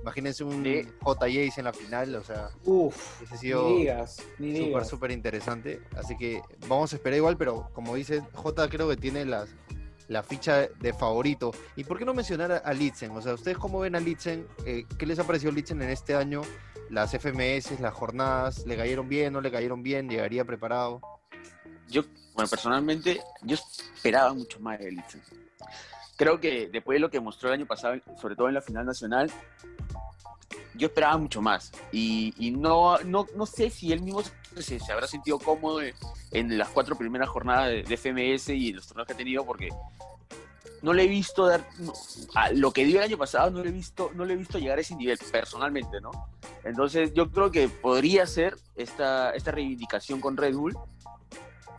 Imagínense 0.03 0.45
un 0.45 0.63
Sí. 0.65 0.87
J. 1.03 1.27
Jace 1.27 1.53
en 1.59 1.65
la 1.65 1.73
final, 1.73 2.15
o 2.15 2.25
sea, 2.25 2.51
Uf, 2.65 3.19
hubiese 3.19 3.37
sido 3.39 3.69
ni 3.69 3.79
digas, 3.79 4.23
ni 4.39 4.57
súper, 4.57 4.85
súper 4.85 5.11
interesante. 5.11 5.83
Así 5.97 6.17
que 6.17 6.43
vamos 6.69 6.93
a 6.93 6.97
esperar 6.97 7.17
igual, 7.17 7.37
pero 7.37 7.69
como 7.73 7.95
dice 7.95 8.23
J, 8.35 8.69
creo 8.69 8.89
que 8.89 8.97
tiene 8.97 9.25
las, 9.25 9.49
la 10.09 10.23
ficha 10.23 10.69
de 10.69 10.93
favorito. 10.93 11.53
¿Y 11.77 11.85
por 11.85 11.99
qué 11.99 12.05
no 12.05 12.15
mencionar 12.15 12.53
a, 12.53 12.57
a 12.59 12.73
Litzen? 12.73 13.11
O 13.13 13.23
sea, 13.23 13.35
¿ustedes 13.35 13.59
cómo 13.59 13.81
ven 13.81 13.95
a 13.97 14.01
Litzen? 14.01 14.47
Eh, 14.65 14.85
¿Qué 14.99 15.07
les 15.07 15.19
ha 15.19 15.25
parecido 15.25 15.53
Litzen 15.53 15.81
en 15.83 15.91
este 15.91 16.15
año? 16.15 16.43
Las 16.89 17.13
FMS, 17.13 17.79
las 17.79 17.95
jornadas, 17.95 18.67
¿le 18.67 18.77
cayeron 18.77 19.09
bien? 19.09 19.33
¿No 19.33 19.41
le 19.41 19.53
cayeron 19.53 19.83
bien? 19.83 20.09
¿Llegaría 20.09 20.45
preparado? 20.45 21.01
Yo, 21.89 22.03
bueno, 22.35 22.49
personalmente, 22.51 23.21
yo 23.43 23.57
esperaba 23.95 24.35
mucho 24.35 24.59
más 24.61 24.79
de 24.81 24.91
Litzen. 24.91 25.23
Creo 26.21 26.39
que 26.39 26.69
después 26.71 26.97
de 26.97 27.01
lo 27.01 27.09
que 27.09 27.19
mostró 27.19 27.49
el 27.49 27.55
año 27.55 27.67
pasado, 27.67 27.95
sobre 28.21 28.37
todo 28.37 28.49
en 28.49 28.53
la 28.53 28.61
final 28.61 28.85
nacional, 28.85 29.33
yo 30.75 30.89
esperaba 30.89 31.17
mucho 31.17 31.41
más. 31.41 31.73
Y, 31.93 32.55
no, 32.59 32.99
no, 32.99 33.27
no 33.35 33.47
sé 33.47 33.71
si 33.71 33.91
él 33.91 34.03
mismo 34.03 34.23
se, 34.59 34.79
se 34.79 34.93
habrá 34.93 35.07
sentido 35.07 35.39
cómodo 35.39 35.81
en, 35.81 36.59
las 36.59 36.69
cuatro 36.69 36.95
primeras 36.95 37.31
jornadas 37.31 37.71
de, 37.71 37.97
FMS 37.97 38.51
y 38.51 38.75
los 38.75 38.87
torneos 38.87 39.07
que 39.07 39.15
ha 39.15 39.17
tenido, 39.17 39.47
porque 39.47 39.71
no 40.83 40.93
le 40.93 41.05
he 41.05 41.09
visto 41.09 41.47
dar 41.47 41.67
lo 42.53 42.71
que 42.71 42.85
dio 42.85 42.99
el 42.99 43.05
año 43.05 43.17
pasado, 43.17 43.51
no 43.51 43.65
le 43.65 43.71
he 43.71 43.73
visto, 43.73 44.11
no 44.15 44.27
le 44.27 44.35
he 44.35 44.37
visto 44.37 44.59
llegar 44.59 44.77
a 44.77 44.83
ese 44.83 44.97
nivel 44.97 45.19
personalmente, 45.33 46.03
¿no? 46.03 46.11
Entonces 46.65 47.15
yo 47.15 47.31
creo 47.31 47.51
que 47.51 47.71
podría 47.71 48.27
ser 48.27 48.59
esta, 48.77 49.31
esta 49.31 49.53
reivindicación 49.53 50.21
con 50.21 50.37
Red 50.37 50.55
Bull 50.55 50.77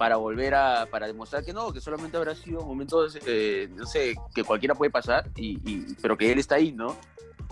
para 0.02 0.16
volver 0.16 0.56
a, 0.56 0.88
para 0.90 1.06
demostrar 1.06 1.46
que 1.46 1.54
no, 1.54 1.72
que 1.72 1.80
solamente 1.80 2.18
habrá 2.18 2.34
sido 2.34 2.62
momentos, 2.66 3.20
eh, 3.28 3.70
no 3.76 3.86
sé, 3.86 4.16
que 4.34 4.44
cualquiera 4.44 4.74
puede 4.74 4.90
pasar, 4.90 5.30
y, 5.36 5.60
y- 5.64 5.96
pero 6.02 6.18
que 6.18 6.32
él 6.32 6.40
está 6.40 6.56
ahí, 6.56 6.72
¿no? 6.72 6.96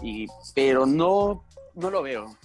Y, 0.02 0.26
pero 0.56 0.88
no, 0.88 1.46
no 1.76 1.92
lo 1.92 2.02
veo. 2.02 2.36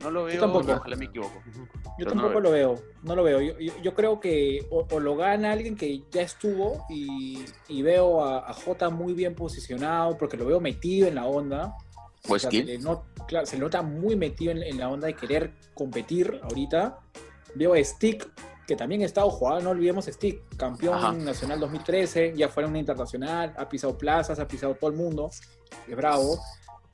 No 0.00 0.10
lo 0.10 0.24
veo, 0.24 0.40
tampoco. 0.40 0.72
ojalá 0.72 0.96
me 0.96 1.04
equivoco. 1.04 1.40
Yo 1.46 1.60
Pero 1.98 2.10
no 2.16 2.22
tampoco 2.22 2.40
lo 2.40 2.40
lo 2.40 2.50
veo, 2.50 2.74
no 3.04 3.14
lo 3.14 3.22
veo. 3.22 3.40
Yo, 3.40 3.56
yo- 3.60 3.80
yo 3.80 3.94
creo 3.94 4.18
que 4.18 4.66
o, 4.68 4.84
o 4.90 4.98
lo 4.98 5.14
gana 5.14 5.52
alguien 5.52 5.76
que 5.76 6.02
ya 6.10 6.22
estuvo 6.22 6.84
y, 6.90 7.44
y 7.68 7.82
veo 7.82 8.24
a, 8.24 8.50
a 8.50 8.52
Jota 8.52 8.90
muy 8.90 9.12
bien 9.12 9.36
posicionado 9.36 10.18
porque 10.18 10.36
lo 10.36 10.44
veo 10.44 10.58
metido 10.58 11.06
en 11.06 11.14
la 11.14 11.24
onda. 11.26 11.76
Pues 12.26 12.44
O 12.44 12.50
sea, 12.50 12.60
se, 12.60 12.66
le 12.66 12.78
not- 12.80 13.04
claro, 13.28 13.46
se 13.46 13.54
le 13.54 13.60
nota 13.62 13.82
muy 13.82 14.16
metido 14.16 14.50
en, 14.50 14.64
en 14.64 14.76
la 14.76 14.88
onda 14.88 15.06
de 15.06 15.14
querer 15.14 15.52
competir 15.72 16.40
ahorita. 16.42 16.98
Veo 17.54 17.74
a 17.74 17.84
Stick, 17.84 18.28
que 18.66 18.76
también 18.76 19.02
ha 19.02 19.04
estado 19.04 19.30
jugando, 19.30 19.62
no 19.64 19.70
olvidemos 19.70 20.06
Stick, 20.06 20.56
campeón 20.56 20.94
Ajá. 20.94 21.12
nacional 21.12 21.60
2013, 21.60 22.34
ya 22.36 22.48
fue 22.48 22.64
a 22.64 22.66
una 22.66 22.78
internacional, 22.78 23.54
ha 23.56 23.68
pisado 23.68 23.96
plazas, 23.96 24.38
ha 24.40 24.48
pisado 24.48 24.74
todo 24.74 24.90
el 24.90 24.96
mundo, 24.96 25.30
es 25.88 25.96
bravo. 25.96 26.38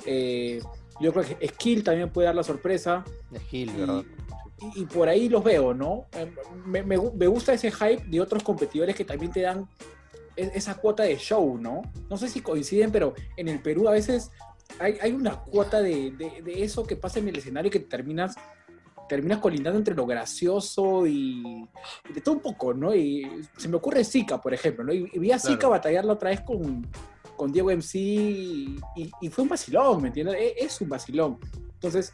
Eh, 0.04 0.60
yo 1.00 1.12
creo 1.12 1.24
que 1.38 1.48
Skill 1.48 1.82
también 1.82 2.10
puede 2.10 2.26
dar 2.26 2.34
la 2.34 2.42
sorpresa. 2.42 3.04
Gil, 3.48 3.70
Y- 3.70 3.80
¿verdad? 3.80 4.02
Y, 4.76 4.82
y 4.82 4.84
por 4.86 5.08
ahí 5.08 5.28
los 5.28 5.42
veo, 5.42 5.74
¿no? 5.74 6.06
Eh, 6.12 6.30
Me, 6.66 6.82
me 6.82 6.96
gu- 6.98 7.12
me 7.14 7.26
gusta 7.26 7.52
ese 7.52 7.70
hype 7.72 8.04
de 8.06 8.20
otros 8.20 8.42
competidores 8.44 8.94
que 8.94 9.04
también 9.04 9.32
te 9.32 9.40
dan 9.40 9.66
e- 10.36 10.52
esa 10.54 10.76
cuota 10.76 11.02
de 11.02 11.16
show, 11.16 11.58
¿no? 11.58 11.82
No 12.08 12.16
sé 12.16 12.28
si 12.28 12.40
coinciden, 12.42 12.92
pero 12.92 13.14
en 13.36 13.48
el 13.48 13.60
Perú 13.60 13.88
a 13.88 13.92
veces 13.92 14.30
hay, 14.78 14.98
hay 15.02 15.12
una 15.12 15.40
cuota 15.40 15.80
de, 15.80 16.12
de- 16.12 16.42
de 16.42 16.62
eso 16.62 16.84
que 16.84 16.94
pasa 16.96 17.18
en 17.18 17.28
el 17.28 17.36
escenario 17.38 17.70
que 17.70 17.80
terminas, 17.80 18.36
terminas 19.12 19.40
colindando 19.40 19.78
entre 19.78 19.94
lo 19.94 20.06
gracioso 20.06 21.06
y, 21.06 21.68
y 22.08 22.12
de 22.14 22.20
todo 22.22 22.36
un 22.36 22.40
poco, 22.40 22.72
¿no? 22.72 22.94
Y 22.94 23.42
se 23.58 23.68
me 23.68 23.76
ocurre 23.76 24.04
Zika, 24.04 24.40
por 24.40 24.54
ejemplo, 24.54 24.82
¿no? 24.84 24.92
Y, 24.94 25.06
y 25.12 25.18
vi 25.18 25.30
a 25.32 25.38
Zika 25.38 25.58
Claro. 25.58 25.70
batallar 25.72 26.06
la 26.06 26.14
otra 26.14 26.30
vez 26.30 26.40
con, 26.40 26.86
con 27.36 27.52
Diego 27.52 27.70
MC 27.70 27.94
y, 27.98 28.80
y 29.20 29.28
fue 29.28 29.42
un 29.42 29.50
vacilón, 29.50 30.00
¿me 30.00 30.08
entiendes? 30.08 30.36
E- 30.38 30.54
Es, 30.64 30.80
un 30.80 30.88
vacilón. 30.88 31.38
Entonces, 31.74 32.10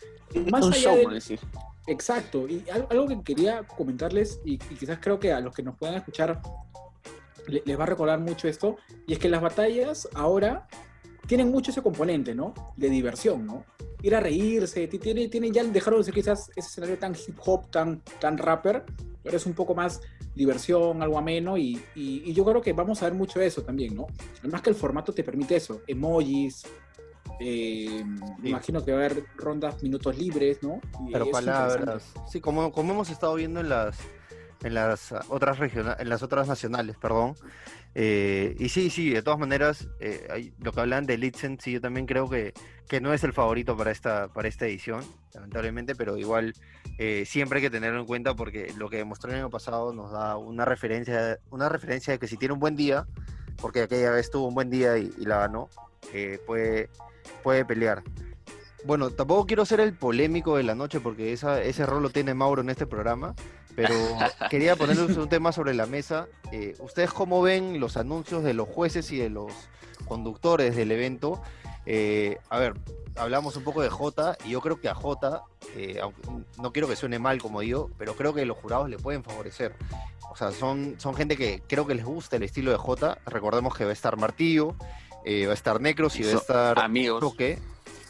más 0.51 0.65
un 0.65 0.73
allá 0.73 0.83
show, 0.83 0.95
del- 0.97 1.05
por 1.05 1.13
decir. 1.15 1.39
Exacto, 1.87 2.49
y 2.49 2.65
al- 2.69 2.89
algo 2.91 3.07
que 3.07 3.23
quería 3.23 3.63
comentarles, 3.63 4.41
y, 4.45 4.55
y 4.55 4.59
quizás 4.59 4.99
creo 5.01 5.21
que 5.21 5.33
a 5.33 5.39
los 5.39 5.55
que 5.55 5.63
nos 5.63 5.77
puedan 5.79 5.95
escuchar 5.95 6.43
le- 7.47 7.63
les 7.65 7.79
va 7.79 7.85
a 7.85 7.87
recordar 7.87 8.19
mucho 8.19 8.49
esto, 8.49 8.77
y 9.07 9.13
es 9.13 9.21
que 9.21 9.29
las 9.29 9.41
batallas 9.41 10.09
ahora 10.15 10.67
tienen 11.29 11.51
mucho 11.53 11.71
ese 11.71 11.83
componente, 11.83 12.35
¿no? 12.35 12.53
De 12.77 12.89
diversión, 12.91 13.47
¿no? 13.47 13.65
Ir 14.03 14.17
a 14.17 14.21
reírse, 14.21 14.89
ti- 14.89 14.99
tiene, 14.99 15.29
tiene 15.29 15.51
ya 15.53 15.63
dejaron 15.63 16.01
de 16.01 16.05
ser 16.05 16.15
quizás 16.15 16.51
ese 16.57 16.69
escenario 16.69 16.99
tan 16.99 17.15
hip 17.15 17.39
hop, 17.45 17.71
tan, 17.71 18.03
tan 18.19 18.37
rapper, 18.39 18.85
pero 19.23 19.37
es 19.37 19.45
un 19.47 19.53
poco 19.53 19.75
más 19.75 20.01
diversión, 20.35 21.03
algo 21.03 21.19
ameno, 21.19 21.57
y, 21.59 21.75
y- 21.95 22.23
y 22.25 22.33
yo 22.33 22.45
creo 22.45 22.61
que 22.63 22.73
vamos 22.73 23.03
a 23.03 23.07
ver 23.07 23.15
mucho 23.15 23.39
de 23.41 23.47
eso 23.47 23.63
también, 23.63 23.95
¿no? 23.95 24.07
Además 24.41 24.63
que 24.63 24.71
el 24.71 24.77
formato 24.77 25.13
te 25.13 25.23
permite 25.23 25.57
eso, 25.57 25.83
emojis, 25.87 26.63
eh, 27.41 28.05
imagino 28.43 28.85
que 28.85 28.93
va 28.93 29.03
a 29.03 29.05
haber 29.05 29.25
rondas 29.37 29.83
minutos 29.83 30.17
libres, 30.17 30.63
¿no? 30.63 30.81
Pero 31.13 31.25
es 31.27 31.31
palabras. 31.31 32.05
Sí, 32.31 32.41
como, 32.41 32.73
como 32.73 32.93
hemos 32.95 33.11
estado 33.11 33.35
viendo 33.35 33.61
en 33.61 33.69
las 33.69 33.97
en 34.63 34.75
las 34.75 35.13
otras 35.29 35.59
en 35.61 36.09
las 36.09 36.23
otras 36.23 36.49
nacionales, 36.49 36.97
perdón. 36.97 37.35
Eh, 37.95 38.55
y 38.59 38.69
sí, 38.69 38.91
sí, 38.91 39.11
de 39.11 39.23
todas 39.23 39.39
maneras, 39.39 39.89
eh, 40.01 40.27
hay- 40.31 40.53
lo 40.61 40.73
que 40.73 40.81
hablan 40.81 41.07
de 41.07 41.17
Litzen, 41.19 41.59
sí, 41.61 41.73
yo 41.73 41.81
también 41.81 42.07
creo 42.07 42.29
que, 42.29 42.53
que 42.89 43.01
no 43.01 43.13
es 43.13 43.25
el 43.25 43.33
favorito 43.33 43.77
para 43.77 43.91
esta, 43.91 44.29
para 44.29 44.47
esta 44.49 44.67
edición, 44.67 45.05
lamentablemente, 45.35 45.95
pero 45.95 46.17
igual 46.17 46.55
eh, 46.99 47.25
siempre 47.27 47.59
hay 47.59 47.63
que 47.65 47.71
tenerlo 47.71 48.01
en 48.01 48.07
cuenta 48.07 48.35
porque 48.35 48.73
lo 48.77 48.89
que 48.89 48.99
demostró 48.99 49.31
el 49.31 49.37
año 49.39 49.51
pasado 49.51 49.93
nos 49.93 50.13
da 50.13 50.37
una 50.37 50.65
referencia, 50.65 51.39
una 51.51 51.69
referencia 51.69 52.13
de 52.13 52.19
que 52.19 52.27
si 52.29 52.37
tiene 52.37 52.55
un 52.55 52.61
buen 52.61 52.77
día, 52.77 53.07
porque 53.61 53.83
aquella 53.83 54.11
vez 54.11 54.31
tuvo 54.31 54.49
un 54.49 54.55
buen 54.55 54.71
día 54.71 54.97
y, 54.99 55.11
y 55.19 55.25
la 55.25 55.39
ganó, 55.39 55.69
eh, 56.13 56.39
puede, 56.47 56.91
puede 57.43 57.65
pelear. 57.65 58.03
Bueno, 58.85 59.11
tampoco 59.11 59.47
quiero 59.47 59.65
ser 59.65 59.81
el 59.81 59.95
polémico 59.95 60.57
de 60.57 60.63
la 60.63 60.75
noche 60.75 61.01
porque 61.01 61.33
esa, 61.33 61.63
ese 61.63 61.85
rol 61.85 62.03
lo 62.03 62.11
tiene 62.11 62.35
Mauro 62.35 62.63
en 62.63 62.71
este 62.71 62.87
programa, 62.87 63.35
pero 63.75 63.95
quería 64.51 64.77
ponerles 64.77 65.17
un 65.17 65.29
tema 65.29 65.53
sobre 65.53 65.75
la 65.75 65.87
mesa. 65.87 66.29
Eh, 66.53 66.75
¿Ustedes 66.79 67.13
cómo 67.13 67.43
ven 67.43 67.81
los 67.81 67.97
anuncios 67.97 68.45
de 68.45 68.55
los 68.55 68.69
jueces 68.69 69.11
y 69.13 69.19
de 69.19 69.31
los 69.31 69.53
conductores 70.07 70.77
del 70.77 70.93
evento? 70.93 71.43
Eh, 71.87 72.39
a 72.51 72.59
ver, 72.59 72.75
hablamos 73.17 73.57
un 73.57 73.65
poco 73.65 73.83
de 73.83 73.89
Jota 73.89 74.37
y 74.45 74.51
yo 74.51 74.61
creo 74.61 74.81
que 74.81 74.89
a 74.89 74.95
Jota, 74.95 75.43
eh, 75.75 75.99
aunque 76.03 76.21
no 76.61 76.73
quiero 76.73 76.89
que 76.89 76.97
suene 76.97 77.19
mal 77.19 77.41
como 77.41 77.61
digo, 77.61 77.91
pero 77.99 78.15
creo 78.15 78.35
que 78.35 78.45
los 78.45 78.57
jurados 78.59 78.89
le 78.89 78.99
pueden 78.99 79.25
favorecer. 79.25 79.75
O 80.31 80.37
sea, 80.37 80.53
son, 80.53 80.97
son 80.99 81.15
gente 81.15 81.37
que 81.37 81.63
creo 81.67 81.87
que 81.87 81.95
les 81.95 82.05
gusta 82.05 82.37
el 82.37 82.43
estilo 82.43 82.71
de 82.71 82.77
Jota. 82.77 83.19
Recordemos 83.27 83.75
que 83.75 83.85
va 83.85 83.91
a 83.91 83.95
estar 83.95 84.17
Martillo, 84.17 84.75
eh, 85.25 85.47
va 85.47 85.53
a 85.53 85.55
estar 85.55 85.81
Necros 85.81 86.19
y 86.19 86.23
va 86.23 86.33
a 86.33 86.37
estar 86.37 86.79
amigos. 86.79 87.21
Choque. 87.21 87.59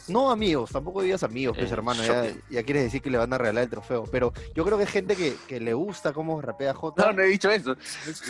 No 0.09 0.31
amigos, 0.31 0.71
tampoco 0.71 1.01
digas 1.01 1.23
amigos, 1.23 1.57
pues 1.57 1.69
Eh, 1.71 1.73
hermano, 1.73 2.03
ya, 2.03 2.25
ya 2.49 2.63
quieres 2.63 2.83
decir 2.83 3.01
que 3.01 3.09
le 3.09 3.17
van 3.17 3.31
a 3.33 3.37
regalar 3.37 3.63
el 3.63 3.69
trofeo. 3.69 4.03
Pero 4.11 4.33
yo 4.55 4.65
creo 4.65 4.77
que 4.77 4.83
es 4.85 4.89
gente 4.89 5.15
que, 5.15 5.35
que 5.47 5.59
le 5.59 5.73
gusta 5.73 6.13
cómo 6.13 6.41
rapea 6.41 6.73
Jota 6.73 7.05
No, 7.07 7.13
no 7.13 7.21
he 7.23 7.27
dicho 7.27 7.49
eso. 7.51 7.75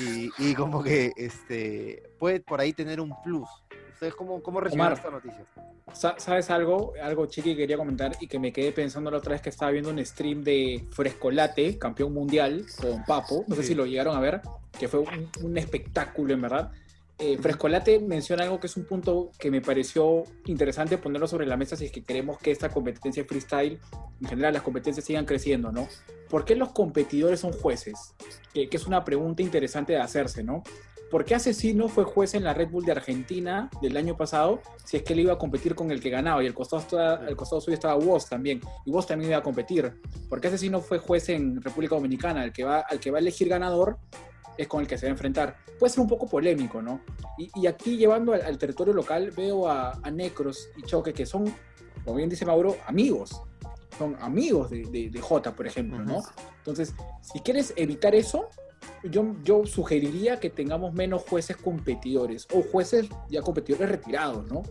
y, 0.01 0.29
y 0.37 0.53
como 0.55 0.83
que 0.83 1.11
este 1.15 2.03
puede 2.19 2.39
por 2.41 2.59
ahí 2.59 2.73
tener 2.73 2.99
un 3.01 3.13
plus. 3.23 3.47
¿Ustedes 3.93 4.15
cómo, 4.15 4.41
cómo 4.41 4.61
recibieron 4.61 4.93
esta 4.93 5.09
noticia? 5.11 5.43
Sa- 5.93 6.15
¿Sabes 6.17 6.49
algo? 6.51 6.93
Algo 7.01 7.25
chiqui 7.25 7.51
que 7.51 7.57
quería 7.57 7.75
comentar 7.77 8.15
y 8.21 8.27
que 8.27 8.39
me 8.39 8.53
quedé 8.53 8.71
pensando 8.71 9.11
la 9.11 9.17
otra 9.17 9.33
vez 9.33 9.41
que 9.41 9.49
estaba 9.49 9.71
viendo 9.71 9.89
un 9.89 10.05
stream 10.05 10.41
de 10.43 10.85
Frescolate, 10.91 11.77
campeón 11.77 12.13
mundial, 12.13 12.65
con 12.79 13.03
Papo. 13.03 13.43
No 13.47 13.55
sé 13.55 13.63
Sí. 13.63 13.69
si 13.69 13.75
lo 13.75 13.85
llegaron 13.85 14.15
a 14.15 14.21
ver, 14.21 14.41
que 14.79 14.87
fue 14.87 15.01
un, 15.01 15.29
un 15.41 15.57
espectáculo 15.57 16.33
en 16.33 16.41
verdad. 16.41 16.71
Eh, 17.21 17.37
Frescolate 17.37 17.99
menciona 17.99 18.43
algo 18.43 18.61
que 18.61 18.67
es 18.67 18.77
un 18.77 18.85
punto 18.85 19.31
que 19.37 19.51
me 19.51 19.59
pareció 19.59 20.23
interesante 20.45 20.97
ponerlo 20.97 21.27
sobre 21.27 21.45
la 21.45 21.57
mesa 21.57 21.75
si 21.75 21.85
es 21.85 21.91
que 21.91 22.01
queremos 22.01 22.37
que 22.39 22.49
esta 22.51 22.69
competencia 22.69 23.25
freestyle, 23.25 23.77
en 24.21 24.27
general 24.27 24.53
las 24.53 24.61
competencias 24.63 25.05
sigan 25.05 25.25
creciendo, 25.25 25.69
¿no? 25.71 25.87
¿Por 26.29 26.45
qué 26.45 26.55
los 26.55 26.69
competidores 26.69 27.41
son 27.41 27.51
jueces? 27.51 28.15
Que, 28.53 28.69
que 28.69 28.77
es 28.77 28.87
una 28.87 29.03
pregunta 29.03 29.41
interesante 29.41 29.93
de 29.93 29.99
hacerse, 29.99 30.43
¿no? 30.43 30.63
¿Por 31.11 31.25
qué 31.25 31.35
Asesino 31.35 31.89
fue 31.89 32.03
juez 32.03 32.35
en 32.35 32.43
la 32.43 32.53
Red 32.53 32.69
Bull 32.69 32.85
de 32.85 32.91
Argentina 32.91 33.69
del 33.81 33.97
año 33.97 34.15
pasado 34.15 34.61
si 34.85 34.95
es 34.95 35.03
que 35.03 35.13
él 35.13 35.21
iba 35.21 35.33
a 35.33 35.37
competir 35.39 35.73
con 35.75 35.89
el 35.91 35.99
que 35.99 36.11
ganaba 36.11 36.41
y 36.43 36.45
el 36.45 36.53
costado, 36.53 36.83
estaba- 36.83 37.13
al 37.15 37.35
costado 37.35 37.59
suyo 37.59 37.73
estaba 37.73 37.95
Woz 37.95 38.29
también 38.29 38.61
y 38.85 38.91
Woz 38.91 39.07
también 39.07 39.31
iba 39.31 39.39
a 39.39 39.43
competir? 39.43 39.91
¿Por 40.29 40.39
qué 40.39 40.47
Asesino 40.49 40.79
fue 40.81 40.99
juez 40.99 41.27
en 41.29 41.61
República 41.61 41.95
Dominicana? 41.95 42.43
El 42.45 42.53
que 42.53 42.63
va, 42.63 42.81
al 42.81 42.99
que 42.99 43.09
va 43.11 43.17
a 43.17 43.21
elegir 43.21 43.49
ganador 43.49 43.97
es 44.61 44.67
con 44.67 44.81
el 44.81 44.87
que 44.87 44.97
se 44.97 45.05
va 45.05 45.09
a 45.09 45.11
enfrentar. 45.11 45.57
Puede 45.79 45.91
ser 45.91 46.01
un 46.01 46.07
poco 46.07 46.27
polémico, 46.27 46.81
¿no? 46.81 47.01
Y, 47.37 47.49
y 47.55 47.67
aquí 47.67 47.97
llevando 47.97 48.33
al, 48.33 48.41
al 48.41 48.57
territorio 48.57 48.93
local 48.93 49.31
veo 49.31 49.69
a, 49.69 49.93
a 50.03 50.11
Necros 50.11 50.69
y 50.77 50.81
Choque 50.83 51.13
que 51.13 51.25
son, 51.25 51.45
como 52.03 52.17
bien 52.17 52.29
dice 52.29 52.45
Mauro, 52.45 52.75
amigos. 52.85 53.41
Son 53.97 54.15
amigos 54.21 54.69
de, 54.69 54.83
de, 54.83 55.09
de 55.09 55.21
Jota, 55.21 55.55
por 55.55 55.65
ejemplo, 55.67 55.99
¿no? 55.99 56.21
Entonces, 56.57 56.93
si 57.21 57.39
quieres 57.39 57.73
evitar 57.75 58.15
eso, 58.15 58.47
yo, 59.03 59.35
yo 59.43 59.65
sugeriría 59.65 60.39
que 60.39 60.49
tengamos 60.49 60.93
menos 60.93 61.23
jueces 61.23 61.57
competidores 61.57 62.47
o 62.53 62.61
jueces 62.61 63.07
ya 63.29 63.41
competidores 63.41 63.89
retirados, 63.89 64.49
¿no? 64.51 64.63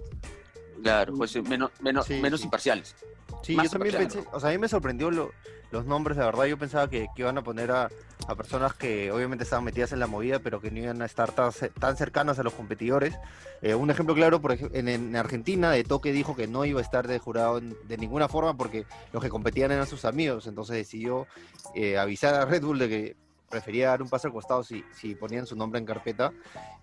Claro, 0.83 1.13
pues 1.15 1.35
eh, 1.37 1.43
menos, 1.43 1.71
menos, 1.81 2.07
Sí, 2.07 2.21
menos 2.21 2.41
sí. 2.41 2.45
imparciales. 2.45 2.95
Sí, 3.43 3.55
Más 3.55 3.65
yo 3.67 3.71
también 3.79 3.97
pensé, 3.97 4.25
o 4.33 4.41
sea, 4.41 4.51
a 4.51 4.53
mí 4.53 4.59
me 4.59 4.69
sorprendió 4.69 5.11
lo- 5.11 5.33
los 5.71 5.85
nombres, 5.85 6.17
la 6.17 6.25
verdad, 6.27 6.45
yo 6.47 6.57
pensaba 6.59 6.89
que, 6.89 7.09
que 7.15 7.23
iban 7.23 7.37
a 7.39 7.43
poner 7.43 7.71
a, 7.71 7.91
a 8.27 8.35
personas 8.35 8.73
que 8.75 9.13
obviamente 9.13 9.45
estaban 9.45 9.65
metidas 9.65 9.93
en 9.93 10.01
la 10.01 10.07
movida, 10.07 10.39
pero 10.39 10.61
que 10.63 10.71
no 10.71 10.79
iban 10.79 11.03
a 11.03 11.05
estar 11.05 11.33
tan, 11.33 11.51
tan 11.79 11.97
cercanas 11.97 12.39
a 12.39 12.43
los 12.43 12.55
competidores. 12.55 13.15
Eh, 13.61 13.75
un 13.75 13.91
ejemplo 13.91 14.15
claro, 14.15 14.41
por 14.41 14.53
ejemplo, 14.53 14.79
en, 14.79 14.89
en 14.89 15.15
Argentina, 15.17 15.71
de 15.71 15.85
Toque 15.85 16.11
dijo 16.13 16.35
que 16.35 16.47
no 16.47 16.65
iba 16.65 16.81
a 16.81 16.83
estar 16.83 17.07
de 17.07 17.19
jurado 17.19 17.59
en- 17.59 17.77
de 17.87 17.99
ninguna 17.99 18.29
forma 18.29 18.57
porque 18.57 18.87
los 19.13 19.23
que 19.23 19.29
competían 19.29 19.71
eran 19.71 19.87
sus 19.87 20.05
amigos, 20.07 20.47
entonces 20.47 20.75
decidió 20.77 21.27
eh, 21.75 21.99
avisar 21.99 22.35
a 22.35 22.45
Red 22.47 22.63
Bull 22.63 22.79
de 22.79 22.89
que 22.89 23.17
prefería 23.51 23.89
dar 23.89 24.03
un 24.03 24.09
paso 24.11 24.27
al 24.29 24.33
costado 24.35 24.63
si, 24.65 24.85
si 24.93 25.15
ponían 25.15 25.47
su 25.47 25.55
nombre 25.57 25.79
en 25.79 25.87
carpeta. 25.87 26.33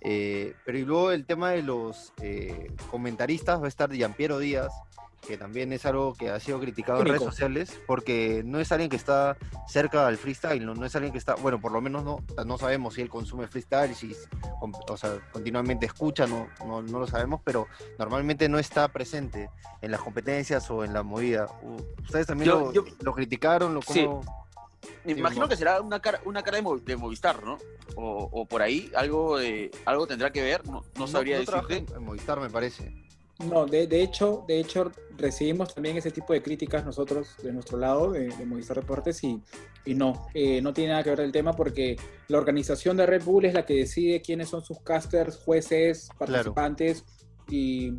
Eh, 0.02 0.54
pero 0.64 0.78
y 0.78 0.84
luego 0.84 1.12
el 1.12 1.26
tema 1.26 1.52
de 1.52 1.62
los 1.64 2.12
comentaristas 2.90 3.60
va 3.62 3.66
a 3.66 3.70
estar 3.70 3.92
Giampiero 3.92 4.38
Díaz, 4.40 4.72
que 5.26 5.38
también 5.38 5.74
es 5.74 5.86
algo 5.86 6.14
que 6.14 6.30
ha 6.30 6.40
sido 6.40 6.60
criticado 6.60 7.00
en 7.02 7.08
redes 7.08 7.24
sociales, 7.24 7.80
porque 7.88 8.44
no 8.46 8.60
es 8.60 8.72
alguien 8.72 8.90
que 8.90 8.96
está 8.96 9.38
cerca 9.68 10.08
al 10.08 10.18
freestyle, 10.18 10.66
no, 10.66 10.74
no 10.76 10.86
es 10.86 10.96
alguien 10.96 11.12
que 11.12 11.18
está, 11.18 11.36
bueno, 11.36 11.60
por 11.60 11.72
lo 11.72 11.82
menos 11.82 12.04
no, 12.04 12.20
no 12.46 12.58
sabemos 12.58 12.94
si 12.94 13.02
él 13.02 13.10
consume 13.10 13.48
freestyle, 13.48 13.96
si 13.96 14.16
o 14.62 14.98
sea, 14.98 15.18
continuamente 15.32 15.86
escucha, 15.86 16.28
no, 16.28 16.48
no, 16.66 16.82
no 16.82 17.00
lo 17.00 17.08
sabemos, 17.08 17.42
pero 17.44 17.68
normalmente 17.98 18.48
no 18.50 18.60
está 18.60 18.88
presente 18.88 19.50
en 19.82 19.92
las 19.92 20.02
competencias 20.02 20.70
o 20.70 20.84
en 20.84 20.94
la 20.94 21.04
movida. 21.04 21.48
¿Ustedes 22.04 22.28
también 22.28 22.50
Yo- 22.52 22.60
lo, 22.60 22.74
yo- 22.74 22.86
lo 23.02 23.14
criticaron? 23.14 23.74
Lo, 23.74 23.82
Sí. 23.82 24.06
cómo- 24.06 24.46
Me 25.04 25.14
Sí, 25.16 25.20
imagino 25.20 25.42
Omar. 25.46 25.50
que 25.50 25.56
será 25.58 25.82
una 25.82 26.00
cara, 26.00 26.20
una 26.26 26.44
cara 26.44 26.58
de, 26.58 26.62
Mo- 26.64 26.78
de 26.78 26.96
Movistar, 26.96 27.44
¿no? 27.44 27.58
O, 27.96 28.30
o 28.32 28.46
por 28.46 28.62
ahí, 28.62 28.92
algo, 28.96 29.38
de, 29.38 29.72
algo 29.86 30.06
tendrá 30.06 30.32
que 30.32 30.44
ver, 30.44 30.66
no, 30.68 30.84
no 30.98 31.08
sabría 31.08 31.44
trabaja 31.44 31.68
decirte. 31.68 31.92
en- 31.94 31.98
en 32.00 32.06
Movistar, 32.06 32.40
me 32.40 32.50
parece. 32.52 32.94
No, 33.44 33.66
de, 33.66 33.86
de 33.88 34.02
hecho, 34.02 34.46
de 34.48 34.60
hecho 34.60 34.92
recibimos 35.18 35.74
también 35.74 35.98
ese 35.98 36.12
tipo 36.12 36.32
de 36.32 36.42
críticas 36.42 36.86
nosotros 36.86 37.36
de 37.44 37.52
nuestro 37.52 37.78
lado, 37.78 38.12
de, 38.12 38.30
de 38.30 38.46
Movistar 38.46 38.78
Deportes, 38.80 39.24
y, 39.24 39.42
y 39.86 39.94
no, 39.94 40.28
eh, 40.34 40.62
no 40.62 40.74
tiene 40.74 40.92
nada 40.92 41.04
que 41.04 41.10
ver 41.10 41.20
el 41.20 41.32
tema 41.34 41.54
porque 41.54 41.98
la 42.30 42.38
organización 42.38 42.96
de 42.96 43.06
Red 43.06 43.24
Bull 43.24 43.46
es 43.46 43.54
la 43.54 43.66
que 43.66 43.74
decide 43.76 44.22
quiénes 44.22 44.50
son 44.50 44.64
sus 44.64 44.80
casters, 44.82 45.36
jueces, 45.38 46.10
participantes, 46.18 47.04
y 47.50 47.92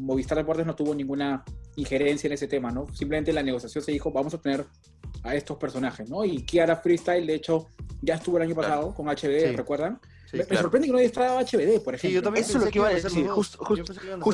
Movistar 0.00 0.38
Deportes 0.38 0.66
no 0.66 0.74
tuvo 0.74 0.94
ninguna 0.94 1.44
injerencia 1.76 2.26
en 2.26 2.32
ese 2.32 2.48
tema, 2.48 2.70
¿no? 2.70 2.86
Simplemente 2.92 3.30
en 3.30 3.36
la 3.36 3.42
negociación 3.42 3.84
se 3.84 3.92
dijo, 3.92 4.10
vamos 4.10 4.34
a 4.34 4.38
tener 4.40 4.64
a 5.22 5.34
estos 5.34 5.56
personajes, 5.58 6.08
¿no? 6.08 6.24
Y 6.24 6.42
Kiara 6.44 6.76
Freestyle, 6.76 7.26
de 7.26 7.34
hecho, 7.34 7.66
ya 8.02 8.14
estuvo 8.14 8.38
el 8.38 8.44
año 8.44 8.54
Claro. 8.54 8.68
pasado 8.68 8.94
con 8.94 9.16
Sí. 9.16 9.26
¿recuerdan? 9.54 10.00
Sí, 10.30 10.36
me, 10.36 10.56
sorprende 10.58 10.88
que 10.88 10.92
no 10.92 10.98
haya 10.98 11.06
estado 11.06 11.38
HBD, 11.38 11.82
por 11.82 11.94
ejemplo. 11.94 12.00
Sí, 12.00 12.12
yo 12.12 12.22
también 12.22 12.44
Eso 12.44 12.58
es 12.58 12.64
lo 12.64 12.70
que 12.70 12.78
iba 12.78 12.88
a 12.88 12.90
decir, 12.94 13.26
justo- 13.28 13.66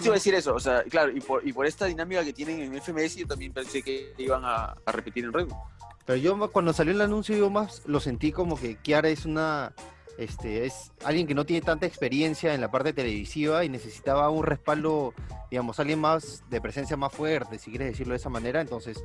iba 0.05 0.15
a 0.15 0.15
decir 0.15 0.35
eso, 0.35 0.55
o 0.55 0.59
sea, 0.61 0.83
claro, 0.85 1.13
y 1.13 1.21
por, 1.21 1.47
y 1.47 1.53
por 1.53 1.67
esta 1.67 1.87
dinámica 1.87 2.25
que 2.25 2.33
tienen 2.33 2.61
en 2.61 2.75
FMS, 2.75 3.17
yo 3.17 3.27
también 3.29 3.53
pensé 3.53 3.81
que 3.83 4.13
iban 4.19 4.45
a, 4.45 4.75
a 4.85 4.93
repetir 4.93 5.25
en 5.25 5.33
Red 5.33 5.47
Bull. 5.47 5.59
Pero 6.05 6.17
yo 6.19 6.51
cuando 6.51 6.73
salió 6.73 6.93
el 6.93 7.01
anuncio 7.01 7.37
yo 7.37 7.49
más 7.49 7.83
lo 7.87 8.01
sentí 8.01 8.33
como 8.33 8.59
que 8.59 8.77
Kiara 8.77 9.09
es 9.09 9.25
una 9.25 9.73
este 10.19 10.67
es 10.67 10.93
alguien 11.05 11.27
que 11.27 11.35
no 11.35 11.45
tiene 11.45 11.65
tanta 11.65 11.87
experiencia 11.87 12.55
en 12.55 12.61
la 12.61 12.71
parte 12.71 12.93
televisiva 12.93 13.65
y 13.65 13.69
necesitaba 13.69 14.31
un 14.31 14.45
respaldo, 14.45 15.13
digamos, 15.51 15.81
alguien 15.81 15.99
más 16.01 16.45
de 16.51 16.61
presencia 16.61 16.97
más 16.97 17.13
fuerte, 17.13 17.59
si 17.59 17.71
quieres 17.71 17.89
decirlo 17.93 18.13
de 18.13 18.19
esa 18.19 18.29
manera, 18.29 18.61
entonces 18.61 19.03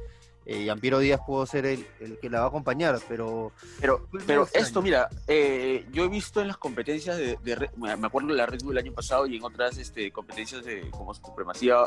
eh, 0.52 0.66
Yampiero 0.66 0.98
Díaz 0.98 1.22
pudo 1.28 1.46
ser 1.46 1.68
el, 1.68 1.86
el 2.00 2.18
que 2.18 2.28
la 2.28 2.40
va 2.40 2.46
a 2.46 2.48
acompañar, 2.48 3.00
pero 3.08 3.52
Pero, 3.80 4.08
pero 4.26 4.48
esto, 4.52 4.82
mira, 4.82 5.08
eh, 5.28 5.86
yo 5.92 6.06
he 6.06 6.08
visto 6.08 6.42
en 6.42 6.48
las 6.48 6.58
competencias 6.58 7.18
de, 7.18 7.38
me 7.78 8.08
acuerdo 8.08 8.30
de 8.30 8.34
la 8.34 8.48
Red 8.48 8.62
Bull 8.64 8.76
el 8.76 8.84
año 8.86 8.94
pasado 8.94 9.28
y 9.28 9.38
en 9.38 9.44
otras 9.44 9.78
este, 9.78 10.12
competencias 10.12 10.66
de 10.66 10.90
como 10.90 11.14
supremacía, 11.14 11.78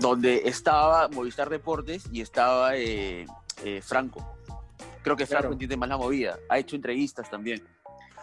donde 0.00 0.42
estaba 0.46 1.06
Movistar 1.08 1.48
Deportes 1.50 2.04
y 2.10 2.20
estaba 2.20 2.76
eh, 2.76 3.26
eh, 3.64 3.80
Franco. 3.80 4.26
Creo 5.02 5.16
que 5.16 5.24
Franco 5.26 5.42
Claro. 5.42 5.52
entiende 5.52 5.76
más 5.76 5.88
la 5.88 5.96
movida. 5.96 6.38
Ha 6.48 6.58
hecho 6.58 6.74
entrevistas 6.74 7.30
también. 7.30 7.62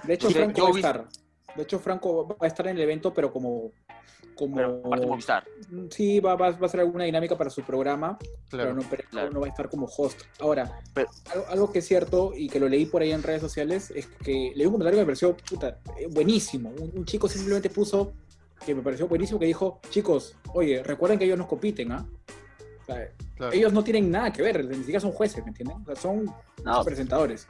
De 0.03 0.15
hecho, 0.15 0.29
Franco 0.29 0.57
yo 0.57 0.63
va 0.65 0.69
a 0.69 0.75
estar. 0.75 1.07
De 1.55 1.63
hecho, 1.63 1.79
Franco 1.79 2.27
va 2.27 2.35
a 2.41 2.47
estar 2.47 2.67
en 2.67 2.75
el 2.75 2.81
evento, 2.81 3.13
pero 3.13 3.31
como. 3.31 3.71
Como 4.39 4.55
Pero 4.55 4.81
Movistar. 5.07 5.43
Sí, 5.91 6.19
va, 6.19 6.35
va, 6.35 6.51
va 6.51 6.57
a 6.61 6.65
hacer 6.65 6.79
alguna 6.79 7.03
dinámica 7.03 7.37
para 7.37 7.49
su 7.49 7.61
programa, 7.63 8.17
claro. 8.49 8.69
pero, 8.69 8.73
no, 8.75 8.89
pero 8.89 9.03
claro. 9.09 9.29
no 9.31 9.39
va 9.41 9.47
a 9.47 9.49
estar 9.49 9.69
como 9.69 9.85
host. 9.85 10.21
Ahora, 10.39 10.79
Pero- 10.93 11.09
algo, 11.33 11.45
algo 11.49 11.71
que 11.71 11.79
es 11.79 11.85
cierto 11.87 12.31
y 12.35 12.47
que 12.49 12.59
lo 12.59 12.69
leí 12.69 12.85
por 12.85 13.01
ahí 13.01 13.11
en 13.11 13.21
redes 13.21 13.41
sociales 13.41 13.91
es 13.91 14.07
que 14.07 14.53
leí 14.55 14.65
un 14.65 14.71
comentario 14.73 14.97
que 14.97 15.01
me 15.01 15.05
pareció 15.07 15.35
puta, 15.35 15.79
eh, 15.99 16.07
buenísimo. 16.09 16.69
Un, 16.69 16.91
un 16.95 17.05
chico 17.05 17.27
simplemente 17.27 17.69
puso 17.69 18.13
que 18.65 18.73
me 18.73 18.81
pareció 18.81 19.07
buenísimo 19.07 19.39
que 19.39 19.45
dijo: 19.45 19.79
Chicos, 19.89 20.35
oye, 20.53 20.81
recuerden 20.83 21.19
que 21.19 21.25
ellos 21.25 21.37
nos 21.37 21.47
compiten, 21.47 21.91
¿ah? 21.91 22.05
O 22.81 22.85
sea, 22.85 23.07
claro. 23.35 23.53
ellos 23.53 23.71
no 23.71 23.83
tienen 23.83 24.09
nada 24.09 24.33
que 24.33 24.41
ver, 24.41 24.65
ni 24.65 24.77
siquiera 24.77 24.99
son 24.99 25.11
jueces, 25.11 25.43
¿me 25.43 25.49
entienden? 25.49 25.77
O 25.81 25.85
sea, 25.85 25.95
son 25.95 26.25
No, 26.63 26.83
presentadores. 26.83 27.45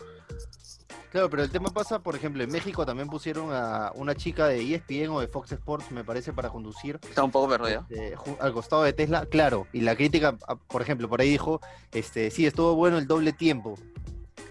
Claro, 1.12 1.30
pero 1.30 1.42
el 1.44 1.50
tema 1.50 1.70
pasa, 1.70 2.00
por 2.00 2.16
ejemplo, 2.16 2.44
en 2.44 2.52
México 2.52 2.86
también 2.86 3.10
pusieron 3.10 3.50
a 3.52 3.92
una 3.96 4.14
chica 4.14 4.48
de 4.48 4.62
ESPN 4.76 5.10
o 5.10 5.20
de 5.20 5.28
Fox 5.28 5.52
Sports, 5.54 5.92
me 5.92 6.04
parece, 6.04 6.34
para 6.34 6.50
conducir 6.50 7.00
está 7.08 7.24
un 7.24 7.32
poco 7.32 7.50
perdido. 7.50 7.84
este, 7.90 8.16
al 8.40 8.54
costado 8.54 8.84
de 8.84 8.94
Tesla, 8.94 9.26
claro, 9.26 9.66
y 9.74 9.82
la 9.82 9.96
crítica, 9.96 10.38
a- 10.48 10.56
por 10.56 10.82
ejemplo, 10.84 11.10
por 11.10 11.20
ahí 11.22 11.30
dijo, 11.32 11.62
este, 11.92 12.30
sí, 12.30 12.46
estuvo 12.46 12.76
bueno 12.76 13.00
el 13.00 13.08
doble 13.08 13.34
tiempo, 13.34 13.76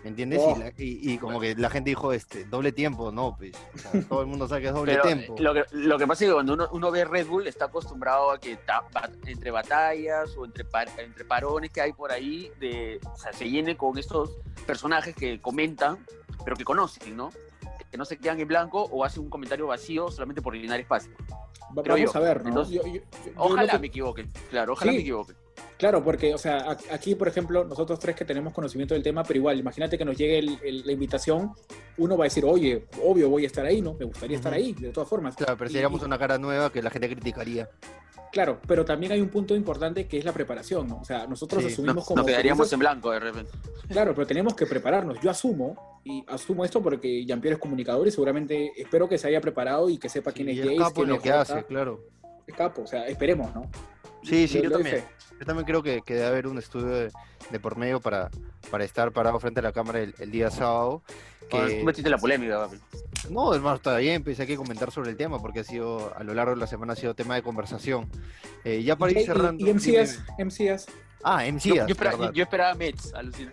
¿me 0.03 0.11
entiendes? 0.11 0.40
Oh. 0.42 0.55
Y, 0.57 0.59
la- 0.59 0.68
y- 0.77 1.12
y 1.12 1.18
como 1.18 1.38
que 1.38 1.55
la 1.55 1.71
gente 1.71 1.90
dijo, 1.90 2.12
este, 2.12 2.44
doble 2.44 2.73
tiempo, 2.73 3.12
no, 3.12 3.37
pues, 3.38 3.53
o 3.75 3.79
sea, 3.79 3.90
todo 4.09 4.21
el 4.23 4.27
mundo 4.27 4.49
sabe 4.49 4.62
que 4.62 4.66
es 4.68 4.75
doble 4.75 4.92
Pero 4.94 5.03
tiempo. 5.05 5.37
lo 5.38 5.55
que, 5.55 5.62
lo 5.71 5.97
que 5.97 6.07
pasa 6.09 6.25
es 6.25 6.31
que 6.31 6.35
cuando 6.35 6.55
uno, 6.55 6.68
uno 6.73 6.90
ve 6.90 7.05
Red 7.05 7.29
Bull 7.29 7.47
está 7.47 7.66
acostumbrado 7.66 8.33
a 8.33 8.40
que 8.40 8.57
ta- 8.57 8.83
entre 9.27 9.53
batallas 9.53 10.37
o 10.37 10.44
entre, 10.44 10.64
par- 10.64 10.88
entre 10.99 11.25
parones 11.25 11.71
que 11.71 11.81
hay 11.83 11.92
por 11.92 12.11
ahí, 12.11 12.51
de, 12.59 12.99
o 13.14 13.16
sea, 13.16 13.33
se 13.33 13.49
llene 13.49 13.77
con 13.77 13.97
estos 13.97 14.31
personajes 14.66 15.14
que 15.14 15.40
comentan, 15.40 16.05
pero 16.44 16.57
que 16.57 16.64
conocen, 16.64 17.16
¿no? 17.16 17.31
Que 17.90 17.96
no 17.96 18.05
se 18.05 18.18
quedan 18.18 18.38
en 18.40 18.48
blanco 18.48 18.83
o 18.85 19.05
hacen 19.05 19.22
un 19.22 19.31
comentario 19.31 19.66
vacío 19.66 20.11
solamente 20.11 20.42
por 20.42 20.55
llenar 20.55 20.79
espacio. 20.81 21.12
Va- 21.77 21.83
Creo 21.83 21.96
Vamos 21.96 22.12
yo. 22.12 22.18
a 22.18 22.22
ver, 22.22 22.42
¿no? 22.42 22.48
Entonces, 22.51 22.74
Yo- 22.85 23.01
Ojalá 23.37 23.72
que- 23.72 23.79
me 23.79 23.87
equivoque, 23.88 24.27
claro, 24.51 24.72
ojalá 24.74 24.92
Sí. 24.92 24.96
me 24.98 25.03
equivoque. 25.03 25.35
Claro, 25.77 26.03
porque, 26.03 26.35
o 26.35 26.38
sea, 26.38 26.77
aquí, 26.90 27.14
por 27.14 27.29
ejemplo, 27.29 27.64
nosotros 27.64 27.99
tres 27.99 28.16
que 28.16 28.25
tenemos 28.25 28.53
conocimiento 28.53 28.94
del 28.94 29.03
tema, 29.03 29.23
pero 29.23 29.38
igual, 29.38 29.59
imagínate 29.59 29.97
que 29.97 30.05
nos 30.05 30.16
llegue 30.16 30.38
el- 30.40 30.59
el- 30.64 30.87
la 30.87 30.92
invitación, 30.92 31.53
uno 31.99 32.16
va 32.16 32.25
a 32.25 32.27
decir, 32.27 32.44
oye, 32.44 32.87
obvio 33.05 33.29
voy 33.31 33.44
a 33.44 33.47
estar 33.47 33.64
ahí, 33.64 33.81
¿no? 33.81 33.94
Me 33.94 34.05
gustaría 34.05 34.37
estar 34.37 34.53
ahí, 34.53 34.73
de 34.73 34.90
todas 34.90 35.09
formas. 35.09 35.37
Claro, 35.37 35.57
pero 35.57 35.71
seríamos 35.71 36.03
una 36.03 36.18
cara 36.18 36.37
nueva 36.38 36.71
que 36.73 36.83
la 36.83 36.90
gente 36.90 37.09
criticaría. 37.09 37.68
Claro, 38.31 38.61
pero 38.66 38.85
también 38.85 39.12
hay 39.12 39.21
un 39.23 39.29
punto 39.31 39.57
importante 39.57 40.07
que 40.07 40.18
es 40.18 40.25
la 40.25 40.33
preparación, 40.33 40.87
¿no? 40.87 40.99
O 41.01 41.05
sea, 41.05 41.27
nosotros 41.27 41.62
Sí, 41.64 41.73
asumimos 41.73 41.97
Nos, 41.97 42.05
como... 42.07 42.16
nos 42.18 42.27
quedaríamos 42.27 42.71
en 42.75 42.79
blanco 42.81 43.11
de 43.11 43.21
repente. 43.21 43.51
Claro, 43.88 44.14
pero 44.14 44.27
tenemos 44.27 44.55
que 44.55 44.66
prepararnos. 44.66 45.18
Yo 45.23 45.31
asumo, 45.31 46.01
y 46.05 46.23
asumo 46.29 46.62
esto 46.64 46.83
porque 46.83 47.25
Jean-Pierre 47.25 47.55
es 47.55 47.61
comunicador 47.61 48.07
y 48.07 48.11
seguramente 48.11 48.73
espero 48.77 49.09
que 49.09 49.16
se 49.16 49.29
haya 49.29 49.40
preparado 49.40 49.88
y 49.88 49.97
que 49.97 50.11
sepa 50.11 50.33
quién 50.33 50.49
Sí, 50.49 50.59
es 50.61 50.66
y 50.66 50.68
Jace, 50.68 50.77
capo 50.77 50.94
quién 50.94 51.09
lo 51.09 51.21
que 51.23 51.31
Jota. 51.31 51.40
hace, 51.40 51.64
claro. 51.64 52.01
Es 52.47 52.55
capo, 52.55 52.83
o 52.83 52.87
sea, 52.87 53.07
esperemos, 53.07 53.55
¿no? 53.55 53.62
Sí, 54.22 54.48
sí, 54.48 54.62
yo 54.62 54.70
también. 54.70 55.04
Yo 55.38 55.46
también 55.46 55.66
creo 55.66 55.83
que, 55.83 56.02
que 56.02 56.14
debe 56.14 56.26
haber 56.26 56.46
un 56.48 56.59
estudio 56.59 56.88
de, 56.88 57.12
de 57.50 57.61
por 57.61 57.76
medio 57.76 58.00
para, 58.00 58.28
para 58.70 58.85
estar 58.85 59.12
parado 59.12 59.38
frente 59.38 59.61
a 59.61 59.62
la 59.62 59.72
cámara 59.72 60.00
el, 60.00 60.14
el 60.18 60.31
día 60.33 60.50
sábado. 60.50 61.02
Que... 61.48 61.78
Tú 61.78 61.85
metiste 61.85 62.11
la 62.11 62.18
polémica, 62.18 62.59
papi. 62.59 62.76
No, 63.31 63.54
hermano, 63.54 63.76
está 63.76 63.96
bien, 63.98 64.24
pues 64.24 64.40
hay 64.40 64.46
que 64.46 64.57
comentar 64.57 64.90
sobre 64.90 65.11
el 65.11 65.16
tema 65.16 65.40
porque 65.40 65.61
ha 65.61 65.64
sido, 65.64 66.12
a 66.16 66.24
lo 66.24 66.35
largo 66.35 66.54
de 66.54 66.61
la 66.61 66.66
semana 66.66 66.94
ha 66.94 66.96
sido 66.96 67.14
tema 67.14 67.37
de 67.37 67.42
conversación. 67.42 68.09
Eh, 68.64 68.83
ya 68.83 68.96
para 68.96 69.12
ir 69.12 69.24
cerrando. 69.24 69.64
y, 69.64 69.70
y 69.70 69.74
MCS. 69.74 70.24
MCS, 70.38 70.87
Ah, 71.22 71.44
Yo, 71.44 71.52
MCS. 71.54 71.64
yo 71.64 71.85
esperaba, 71.87 72.33
yo 72.33 72.42
esperaba 72.42 72.74
Mets, 72.74 73.14
alucina. 73.14 73.52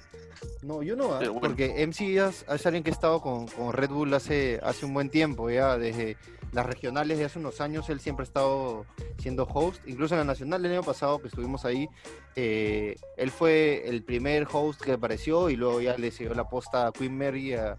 No, 0.62 0.82
yo 0.82 0.96
no, 0.96 1.14
¿ah? 1.14 1.18
Bueno. 1.20 1.40
porque 1.42 1.86
MCS 1.86 2.46
es 2.50 2.66
alguien 2.66 2.84
que 2.84 2.90
ha 2.90 2.94
estado 2.94 3.22
con, 3.22 3.48
con 3.48 3.72
Red 3.74 3.90
Bull 3.90 4.14
hace, 4.14 4.60
hace 4.64 4.86
un 4.86 4.94
buen 4.94 5.10
tiempo, 5.10 5.50
ya 5.50 5.78
desde 5.78 6.18
las 6.52 6.66
regionales 6.66 7.18
de 7.18 7.26
hace 7.26 7.38
unos 7.38 7.62
años, 7.62 7.90
él 7.90 8.00
siempre 8.00 8.24
ha 8.24 8.28
estado 8.28 8.86
siendo 9.20 9.44
host, 9.44 9.82
incluso 9.88 10.16
en 10.16 10.20
la 10.20 10.26
nacional 10.26 10.62
del 10.64 10.72
año 10.72 10.84
pasado 10.84 11.20
que 11.20 11.28
estuvimos 11.28 11.66
ahí, 11.66 11.88
eh, 12.36 12.96
él 13.18 13.30
fue 13.30 13.88
el 13.88 14.04
primer 14.04 14.48
host 14.52 14.82
que 14.82 14.94
apareció 14.94 15.50
y 15.50 15.56
luego 15.56 15.82
ya 15.82 15.98
le 15.98 16.12
siguió 16.12 16.34
la 16.34 16.48
posta 16.50 16.88
a 16.88 16.92
Queen 16.92 17.18
Mary 17.18 17.50
y 17.50 17.54
a, 17.54 17.78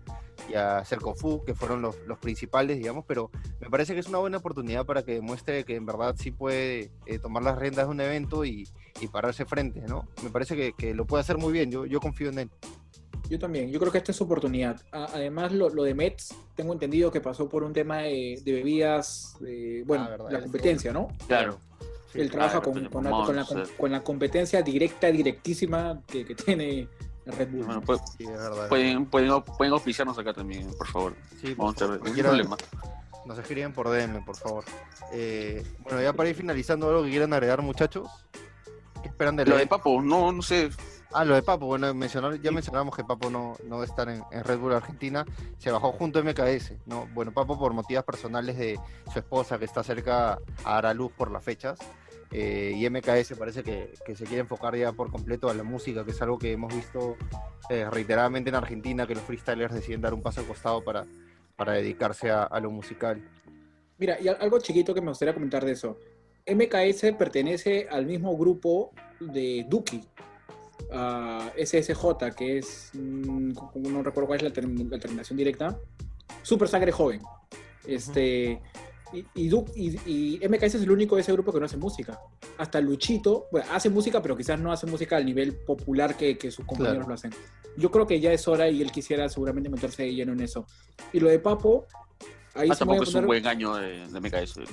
y 0.49 0.55
a 0.55 0.85
Cerco 0.85 1.15
Fu, 1.15 1.43
que 1.45 1.55
fueron 1.55 1.83
los, 1.83 1.97
los 2.07 2.19
principales, 2.19 2.79
digamos, 2.79 3.05
pero 3.07 3.31
me 3.61 3.69
parece 3.71 3.95
que 3.95 4.01
es 4.01 4.09
una 4.09 4.19
buena 4.19 4.39
oportunidad 4.39 4.85
para 4.87 5.03
que 5.03 5.15
demuestre 5.15 5.65
que 5.65 5.77
en 5.77 5.87
verdad 5.87 6.15
sí 6.19 6.31
puede 6.31 6.91
eh, 7.07 7.19
tomar 7.19 7.43
las 7.43 7.59
riendas 7.59 7.87
de 7.87 7.91
un 7.91 8.01
evento 8.01 8.45
y, 8.45 8.69
y 9.01 9.09
pararse 9.09 9.45
frente, 9.45 9.81
¿no? 9.83 10.09
Me 10.23 10.31
parece 10.31 10.57
que, 10.57 10.73
que 10.73 10.95
lo 10.95 11.07
puede 11.07 11.21
hacer 11.23 11.39
muy 11.39 11.53
bien, 11.53 11.71
yo, 11.71 11.87
yo 11.87 12.01
confío 12.01 12.29
en 12.31 12.39
él. 12.41 12.51
yo 13.29 13.39
también. 13.39 13.71
Yo 13.71 13.81
creo 13.81 13.91
que 13.91 13.99
esta 13.99 14.13
es 14.13 14.17
su 14.19 14.25
oportunidad. 14.25 14.81
A- 14.93 15.07
Además, 15.15 15.53
lo, 15.53 15.69
lo 15.71 15.83
de 15.83 15.95
Mets, 15.95 16.35
tengo 16.55 16.73
entendido 16.73 17.11
que 17.11 17.21
pasó 17.21 17.49
por 17.49 17.65
un 17.65 17.73
tema 17.73 17.99
de, 18.03 18.41
de 18.45 18.53
bebidas, 18.53 19.37
eh, 19.47 19.83
bueno, 19.87 20.05
Ah, 20.05 20.09
verdad, 20.11 20.31
la 20.31 20.41
competencia, 20.43 20.93
¿no? 20.93 21.09
Claro. 21.27 21.59
Sí, 22.13 22.21
Él 22.21 22.31
trabaja 22.31 22.61
claro, 22.61 22.73
con, 22.73 22.85
con 22.89 23.05
la, 23.05 23.11
con 23.11 23.37
la- 23.37 23.67
con 23.77 23.91
la 23.93 24.05
competencia 24.05 24.63
directa, 24.63 25.09
directísima 25.09 26.03
que, 26.07 26.25
que 26.25 26.35
tiene 26.37 26.89
Red 27.27 27.51
Bull. 27.51 27.65
Bueno, 27.65 27.83
¿no? 27.87 27.97
Sí, 27.97 28.25
es 28.25 28.31
verdad. 28.31 28.69
pueden, 28.69 29.07
pueden, 29.07 29.43
pueden 29.43 29.73
auspiciarnos 29.73 30.19
acá 30.19 30.33
también, 30.33 30.73
por 30.77 30.87
favor. 30.87 31.15
Sí, 31.41 31.55
por 31.55 31.67
Vamos 31.67 31.83
a 31.83 31.87
favor, 31.87 32.03
ver, 32.03 32.25
problema. 32.25 32.57
Nos 33.27 33.39
escriben 33.39 33.73
por 33.73 33.91
DM, 33.91 34.25
por 34.25 34.37
favor. 34.37 34.65
Eh, 35.13 35.65
bueno, 35.81 36.01
ya 36.01 36.13
para 36.13 36.29
ir 36.29 36.37
finalizando, 36.37 36.89
algo 36.89 37.03
que 37.03 37.11
quieran 37.11 37.33
agregar, 37.33 37.61
muchachos. 37.61 38.09
¿Qué 39.03 39.09
esperan 39.09 39.37
de 39.37 39.45
Lo 39.47 39.57
de 39.57 39.67
Papo, 39.67 40.01
no, 40.01 40.31
no 40.31 40.43
sé. 40.43 40.71
Ah, 41.13 41.25
lo 41.25 41.35
de 41.35 41.43
Papo. 41.43 41.67
Bueno, 41.67 41.93
mencionar, 41.95 42.41
ya 42.41 42.51
mencionamos 42.51 42.95
que 42.95 43.03
Papo 43.03 43.31
no, 43.31 43.57
no 43.65 43.77
va 43.79 43.83
a 43.83 43.87
estar 43.87 44.09
en, 44.09 44.23
en 44.31 44.45
Red 44.45 44.59
Bull 44.59 44.75
Argentina. 44.75 45.25
Se 45.59 45.71
bajó 45.71 45.93
junto 45.93 46.19
a 46.19 46.23
MKS. 46.23 46.75
¿no? 46.87 47.09
Bueno, 47.15 47.33
Papo 47.33 47.59
por 47.59 47.73
motivos 47.73 48.05
personales 48.05 48.57
de 48.59 48.79
su 49.13 49.19
esposa 49.19 49.59
que 49.59 49.65
está 49.65 49.83
cerca 49.83 50.39
a 50.65 50.75
dar 50.75 50.87
a 50.87 50.95
luz 50.95 51.11
por 51.13 51.31
las 51.31 51.43
fechas. 51.43 51.79
Eh, 52.33 52.73
y 52.77 52.89
MKS 52.91 53.35
parece 53.39 53.63
que, 53.63 53.93
que 54.05 54.17
se 54.17 54.25
quiere 54.25 54.41
enfocar 54.41 54.77
ya 54.77 54.93
por 54.93 55.11
completo 55.11 55.49
a 55.49 55.55
la 55.55 55.63
música, 55.63 56.05
que 56.05 56.11
es 56.11 56.21
algo 56.23 56.39
que 56.39 56.53
hemos 56.53 56.75
visto 56.75 57.17
eh, 57.71 57.89
reiteradamente 57.91 58.49
en 58.51 58.57
Argentina, 58.57 59.07
que 59.07 59.15
los 59.15 59.23
freestylers 59.25 59.73
deciden 59.75 60.01
dar 60.01 60.13
un 60.13 60.23
paso 60.23 60.41
al 60.41 60.47
costado 60.47 60.83
para, 60.83 61.07
para 61.57 61.73
dedicarse 61.75 62.31
a, 62.31 62.43
a 62.43 62.61
lo 62.61 62.71
musical. 62.71 63.23
Mira, 63.99 64.19
y 64.21 64.29
al- 64.29 64.39
algo 64.41 64.59
chiquito 64.59 64.93
que 64.93 65.01
me 65.01 65.09
gustaría 65.09 65.33
comentar 65.35 65.65
de 65.65 65.73
eso. 65.73 65.99
MKS 66.47 67.13
pertenece 67.19 67.87
al 67.91 68.07
mismo 68.07 68.37
grupo 68.37 68.93
de 69.21 69.65
Duki, 69.69 70.03
SSJ, 71.57 72.35
que 72.37 72.59
es, 72.59 72.91
mm, 72.95 73.53
como 73.53 73.91
no 73.91 74.03
recuerdo 74.03 74.27
cuál 74.29 74.39
es 74.39 74.43
la, 74.43 74.51
term- 74.53 74.89
la 74.91 74.99
terminación 74.99 75.37
directa, 75.37 75.79
Super 76.43 76.69
Sangre 76.69 76.93
Joven. 76.93 77.21
Este, 77.87 78.61
y, 79.13 79.19
y, 79.35 79.49
y- 79.75 80.39
y 80.43 80.49
MKS 80.49 80.75
es 80.77 80.83
el 80.83 80.91
único 80.91 81.15
de 81.17 81.23
ese 81.23 81.33
grupo 81.33 81.53
que 81.53 81.61
no 81.61 81.67
hace 81.67 81.77
música. 81.77 82.21
Hasta 82.59 82.81
Luchito, 82.81 83.47
bueno, 83.53 83.67
hace 83.73 83.89
música, 83.91 84.21
pero 84.21 84.37
quizás 84.37 84.59
no 84.61 84.73
hace 84.73 84.87
música 84.87 85.17
al 85.17 85.25
nivel 85.25 85.55
popular 85.55 86.17
que, 86.17 86.37
que 86.37 86.51
sus 86.51 86.65
compañeros 86.65 86.97
Claro. 87.07 87.09
lo 87.11 87.15
hacen. 87.15 87.31
Yo 87.77 87.91
creo 87.91 88.07
que 88.07 88.21
ya 88.21 88.33
es 88.33 88.47
hora 88.49 88.69
y 88.69 88.83
él 88.83 88.91
quisiera 88.91 89.29
seguramente 89.29 89.69
meterse 89.69 90.03
de 90.05 90.15
lleno 90.15 90.33
en 90.33 90.41
eso. 90.41 90.67
Y 91.13 91.21
lo 91.21 91.29
de 91.29 91.39
Papo, 91.39 91.87
ahí 92.55 92.69
Ah, 92.71 92.75
se 92.75 92.81
tampoco 92.81 93.03
es 93.05 93.09
un 93.11 93.15
poner- 93.15 93.27
buen 93.27 93.47
año 93.47 93.75
de, 93.77 94.07
de 94.09 94.21
MKS. 94.21 94.57
¿no? 94.59 94.67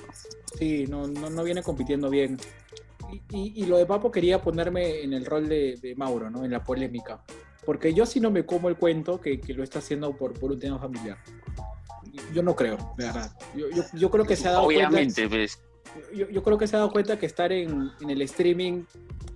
Sí, 0.57 0.85
no, 0.87 1.07
no, 1.07 1.29
no 1.29 1.43
viene 1.43 1.61
compitiendo 1.61 2.09
bien. 2.09 2.37
Y, 3.11 3.21
y- 3.37 3.53
y 3.63 3.65
lo 3.67 3.77
de 3.77 3.85
Papo 3.85 4.11
quería 4.11 4.41
ponerme 4.41 5.01
en 5.03 5.13
el 5.13 5.25
rol 5.25 5.47
de, 5.47 5.77
de 5.81 5.95
Mauro, 5.95 6.29
¿no? 6.29 6.43
En 6.43 6.51
la 6.51 6.63
polémica. 6.63 7.23
Porque 7.65 7.93
yo 7.93 8.05
sí 8.05 8.19
no 8.19 8.31
me 8.31 8.45
como 8.45 8.67
el 8.69 8.75
cuento 8.77 9.21
que, 9.21 9.39
que 9.39 9.53
lo 9.53 9.63
está 9.63 9.79
haciendo 9.79 10.15
por, 10.17 10.33
por 10.39 10.51
un 10.51 10.59
tema 10.59 10.79
familiar. 10.79 11.17
Yo 12.33 12.43
no 12.43 12.55
creo, 12.55 12.77
de 12.97 13.05
verdad. 13.05 13.31
Yo, 13.55 13.69
yo, 13.69 13.83
yo 13.93 14.11
creo 14.11 14.25
que 14.25 14.35
se 14.35 14.47
ha 14.47 14.51
dado 14.51 14.63
Obviamente, 14.63 15.27
pues. 15.27 15.59
Yo, 16.13 16.27
yo 16.29 16.41
creo 16.43 16.57
que 16.57 16.67
se 16.67 16.75
ha 16.75 16.79
dado 16.79 16.91
cuenta 16.91 17.17
que 17.19 17.25
estar 17.25 17.51
en, 17.51 17.91
en 18.01 18.09
el 18.09 18.21
streaming 18.23 18.83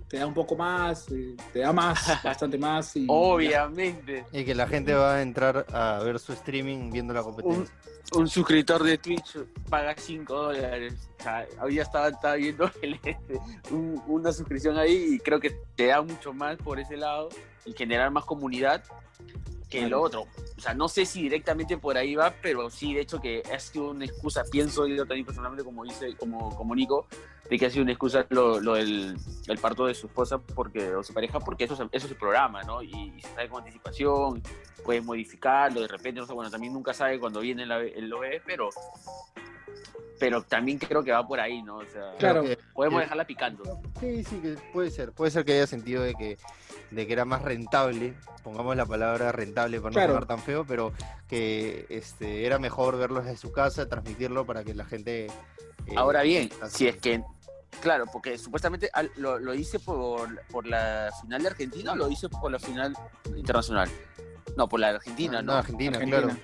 te 0.08 0.16
da 0.16 0.26
un 0.26 0.32
poco 0.34 0.56
más, 0.56 1.06
eh, 1.10 1.36
te 1.52 1.58
da 1.60 1.72
más, 1.72 1.98
bastante 2.24 2.56
más. 2.56 2.96
Y 2.96 3.06
Obviamente. 3.08 4.24
Y 4.32 4.44
que 4.44 4.54
la 4.54 4.66
gente 4.66 4.94
va 4.94 5.16
a 5.16 5.22
entrar 5.22 5.66
a 5.72 6.00
ver 6.02 6.18
su 6.18 6.32
streaming 6.32 6.90
viendo 6.90 7.12
la 7.12 7.22
competencia. 7.22 7.72
Un 8.14 8.26
suscriptor 8.26 8.82
de 8.82 8.96
Twitch 8.96 9.36
paga 9.68 9.94
5 9.96 10.34
dólares. 10.34 10.94
O 11.18 11.22
sea, 11.22 11.46
hoy 11.62 11.74
ya 11.74 11.82
estaba, 11.82 12.08
estaba 12.08 12.34
viendo 12.36 12.70
el- 12.82 12.98
un- 13.70 14.02
una 14.06 14.32
suscripción 14.32 14.78
ahí 14.78 15.14
y 15.14 15.18
creo 15.18 15.38
que 15.40 15.50
te 15.76 15.88
da 15.88 16.00
mucho 16.00 16.32
más 16.32 16.56
por 16.56 16.80
ese 16.80 16.96
lado 16.96 17.28
y 17.66 17.72
generar 17.74 18.10
más 18.10 18.24
comunidad 18.24 18.82
que 19.68 19.86
lo 19.86 20.00
otro. 20.00 20.22
O 20.56 20.60
sea, 20.60 20.74
no 20.74 20.88
sé 20.88 21.04
si 21.06 21.22
directamente 21.22 21.76
por 21.78 21.96
ahí 21.96 22.14
va, 22.14 22.32
pero 22.42 22.70
sí, 22.70 22.94
de 22.94 23.02
hecho, 23.02 23.20
que 23.20 23.42
ha 23.54 23.58
sido 23.58 23.90
una 23.90 24.04
excusa, 24.06 24.42
pienso 24.50 24.86
yo 24.86 25.04
también 25.06 25.26
personalmente, 25.26 25.64
como 25.64 25.84
dice, 25.84 26.16
como, 26.16 26.54
como 26.56 26.74
Nico, 26.74 27.06
de 27.50 27.58
que 27.58 27.66
ha 27.66 27.70
sido 27.70 27.82
una 27.82 27.92
excusa 27.92 28.26
lo, 28.30 28.60
lo 28.60 28.74
del 28.74 29.16
el 29.46 29.58
parto 29.58 29.86
de 29.86 29.94
su 29.94 30.06
esposa 30.06 30.38
porque, 30.38 30.94
o 30.94 31.02
su 31.02 31.14
pareja, 31.14 31.38
porque 31.40 31.64
eso, 31.64 31.88
eso 31.92 32.08
se 32.08 32.14
programa, 32.14 32.62
¿no? 32.64 32.82
Y, 32.82 33.12
y 33.16 33.20
se 33.22 33.28
sabe 33.34 33.48
con 33.48 33.60
anticipación, 33.60 34.42
puedes 34.84 35.04
modificarlo, 35.04 35.80
de 35.80 35.88
repente, 35.88 36.20
no 36.20 36.26
sé, 36.26 36.32
bueno, 36.32 36.50
también 36.50 36.72
nunca 36.72 36.92
sabe 36.92 37.18
cuando 37.20 37.40
viene 37.40 37.64
la- 37.66 37.80
el 37.80 38.12
OE, 38.12 38.42
pero, 38.44 38.68
pero 40.20 40.42
también 40.42 40.78
creo 40.78 41.04
que 41.04 41.12
va 41.12 41.26
por 41.26 41.38
ahí, 41.40 41.62
¿no? 41.62 41.76
O 41.76 41.84
sea, 41.86 42.12
Claro. 42.18 42.42
Podemos 42.74 42.98
que- 42.98 43.04
dejarla 43.04 43.24
picando. 43.26 43.80
Sí, 44.00 44.24
sí, 44.24 44.40
que 44.40 44.56
puede 44.72 44.90
ser. 44.90 45.12
Puede 45.12 45.30
ser 45.30 45.44
que 45.44 45.52
haya 45.52 45.66
sentido 45.66 46.02
de 46.02 46.14
que, 46.14 46.36
de 46.90 47.06
que 47.06 47.12
era 47.12 47.24
más 47.24 47.42
rentable, 47.42 48.14
pongamos 48.42 48.76
la 48.76 48.84
palabra 48.86 49.30
rentable 49.32 49.57
para 49.58 49.80
no 49.80 49.90
Claro. 49.90 50.26
tan 50.26 50.38
feo, 50.38 50.64
pero 50.64 50.92
que 51.26 51.86
este, 51.88 52.46
era 52.46 52.58
mejor 52.58 52.96
verlo 52.96 53.20
desde 53.20 53.36
su 53.36 53.50
casa, 53.52 53.88
transmitirlo 53.88 54.46
para 54.46 54.64
que 54.64 54.74
la 54.74 54.84
gente... 54.84 55.26
eh, 55.26 55.30
Ahora 55.96 56.22
bien, 56.22 56.50
así- 56.62 56.78
si 56.78 56.88
es 56.88 56.96
que, 56.96 57.22
claro, 57.80 58.04
porque 58.12 58.38
supuestamente 58.38 58.88
al- 58.92 59.10
lo, 59.16 59.38
lo 59.38 59.54
hice 59.54 59.78
por, 59.78 60.40
por 60.46 60.66
la 60.66 61.10
final 61.20 61.42
de 61.42 61.48
Argentina 61.48 61.92
o 61.92 61.96
lo 61.96 62.08
hice 62.08 62.28
por 62.28 62.50
la 62.52 62.58
final 62.58 62.94
internacional. 63.36 63.88
No, 64.56 64.68
por 64.68 64.80
la 64.80 64.88
de 64.90 64.96
Argentina, 64.96 65.38
Ah, 65.38 65.42
¿no? 65.42 65.52
no, 65.52 65.58
Argentina, 65.58 65.98
Argentina. 65.98 66.20
claro. 66.22 66.38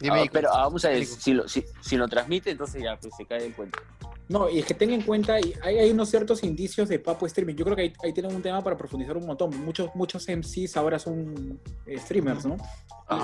Dime, 0.00 0.18
Ah, 0.18 0.22
Nico. 0.22 0.32
pero 0.32 0.54
ah, 0.54 0.62
vamos 0.64 0.84
a 0.84 0.90
ver, 0.90 1.04
si 1.04 1.32
lo, 1.34 1.48
si, 1.48 1.64
si 1.80 1.96
lo 1.96 2.06
transmite, 2.08 2.50
entonces 2.50 2.82
ya 2.82 2.96
pues, 2.96 3.12
se 3.16 3.24
cae 3.26 3.46
el 3.46 3.54
cuento. 3.54 3.80
No, 4.28 4.48
y 4.50 4.58
es 4.58 4.66
que 4.66 4.74
tenga 4.74 4.94
en 4.94 5.02
cuenta, 5.02 5.34
hay, 5.34 5.54
hay 5.62 5.90
unos 5.90 6.10
ciertos 6.10 6.42
indicios 6.44 6.88
de 6.88 6.98
Papo 6.98 7.24
Streaming. 7.26 7.54
Yo 7.54 7.64
creo 7.64 7.76
que 7.76 7.82
ahí, 7.82 7.92
ahí 8.02 8.12
tienen 8.12 8.34
un 8.34 8.42
tema 8.42 8.62
para 8.62 8.76
profundizar 8.76 9.16
un 9.16 9.24
montón. 9.26 9.50
Muchos, 9.64 9.90
muchos 9.94 10.26
MCs 10.28 10.76
ahora 10.76 10.98
son 10.98 11.58
eh, 11.86 11.98
streamers, 11.98 12.44
¿no? 12.44 12.56